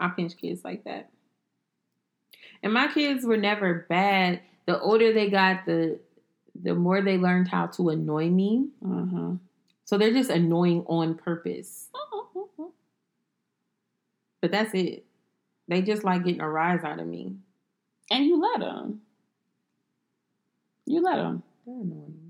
[0.00, 1.10] I pinch kids like that.
[2.62, 4.40] And my kids were never bad.
[4.66, 5.98] The older they got, the
[6.62, 8.68] the more they learned how to annoy me.
[8.84, 9.36] Mm-hmm.
[9.84, 11.88] So they're just annoying on purpose.
[14.40, 15.04] But that's it.
[15.68, 17.36] They just like getting a rise out of me.
[18.10, 19.02] And you let them.
[20.86, 21.42] You let them.
[21.66, 22.29] They're annoying.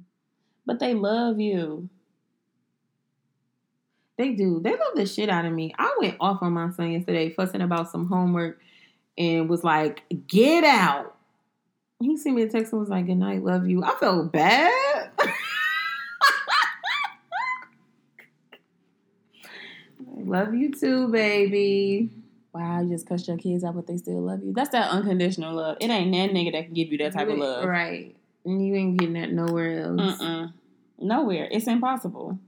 [0.70, 1.88] But they love you.
[4.16, 4.60] They do.
[4.62, 5.74] They love the shit out of me.
[5.76, 8.60] I went off on my son yesterday, fussing about some homework,
[9.18, 11.16] and was like, "Get out."
[11.98, 15.10] He sent me a text and was like, "Good night, love you." I felt bad.
[15.18, 15.34] I
[20.06, 22.10] love you too, baby.
[22.54, 24.52] Wow, you just cussed your kids out, but they still love you.
[24.52, 25.78] That's that unconditional love.
[25.80, 27.64] It ain't that nigga that can give you that type of love.
[27.64, 28.14] right?
[28.44, 30.20] And you ain't getting that nowhere else.
[30.20, 30.52] Mm-mm.
[31.00, 31.48] Nowhere.
[31.50, 32.38] It's impossible.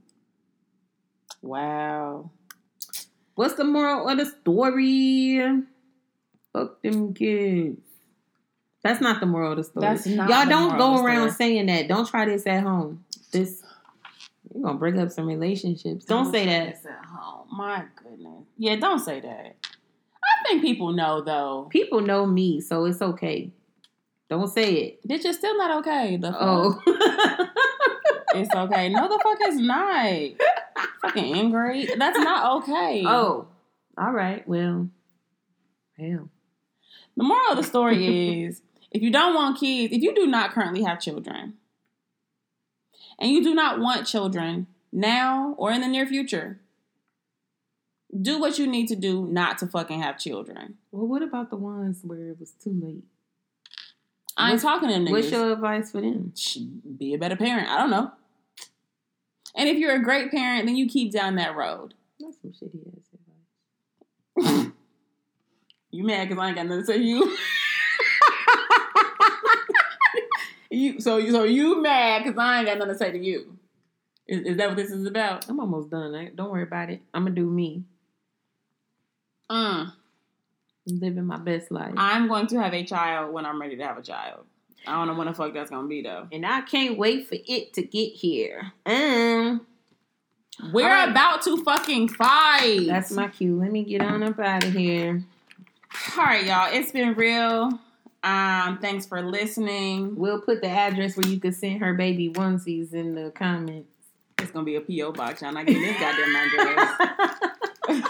[1.41, 2.31] Wow.
[3.35, 5.63] What's the moral of the story?
[6.53, 7.81] Fuck them kids.
[8.83, 9.85] That's not the moral of the story.
[9.85, 11.87] That's not Y'all don't go around saying that.
[11.87, 13.03] Don't try this at home.
[13.31, 13.63] This
[14.53, 16.05] you're gonna break up some relationships.
[16.05, 16.67] Don't say that.
[16.85, 17.47] At home.
[17.51, 18.45] My goodness.
[18.57, 19.55] Yeah, don't say that.
[19.65, 21.67] I think people know though.
[21.71, 23.51] People know me, so it's okay.
[24.29, 25.07] Don't say it.
[25.07, 26.17] Bitch, it's still not okay.
[26.17, 26.41] The fuck?
[26.41, 26.81] Oh.
[28.35, 28.89] It's okay.
[28.89, 30.31] No, the fuck is not.
[31.01, 31.91] Fucking ingrate.
[31.97, 33.03] That's not okay.
[33.05, 33.47] oh.
[33.97, 34.47] All right.
[34.47, 34.89] Well.
[35.99, 36.29] Hell.
[37.15, 38.61] The moral of the story is
[38.91, 41.53] if you don't want kids, if you do not currently have children,
[43.19, 46.59] and you do not want children now or in the near future,
[48.19, 50.75] do what you need to do not to fucking have children.
[50.91, 53.03] Well, what about the ones where it was too late?
[54.35, 55.11] I ain't What's- talking to them niggas.
[55.11, 56.33] What's your advice for them?
[56.97, 57.69] Be a better parent.
[57.69, 58.11] I don't know.
[59.55, 61.93] And if you're a great parent, then you keep down that road.
[62.19, 64.67] That's some shitty ass advice.
[65.91, 67.37] You mad because I ain't got nothing to say to you?
[70.71, 73.57] you so you so you mad because I ain't got nothing to say to you?
[74.27, 75.47] Is, is that what this is about?
[75.47, 76.15] I'm almost done.
[76.15, 77.01] I- Don't worry about it.
[77.13, 77.83] I'm gonna do me.
[79.51, 79.93] Mm.
[80.87, 81.93] Living my best life.
[81.95, 84.45] I'm going to have a child when I'm ready to have a child.
[84.85, 86.27] I don't know when the fuck that's gonna be though.
[86.31, 88.73] and I can't wait for it to get here.
[88.85, 89.65] Um,
[90.73, 91.09] We're right.
[91.09, 92.85] about to fucking fight.
[92.87, 93.57] that's my cue.
[93.59, 95.23] Let me get on up out of here.
[96.17, 96.69] all right, y'all.
[96.73, 97.79] It's been real.
[98.23, 100.15] Um, thanks for listening.
[100.15, 103.89] We'll put the address where you can send her baby onesies in the comments.
[104.39, 105.41] It's gonna be a PO box.
[105.41, 108.03] Y'all not getting this goddamn address.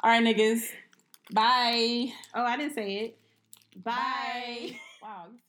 [0.00, 0.62] All right, niggas.
[1.32, 2.12] Bye.
[2.34, 3.18] oh, I didn't say it.
[3.82, 3.92] Bye.
[4.72, 4.80] Bye.
[5.08, 5.47] Wow.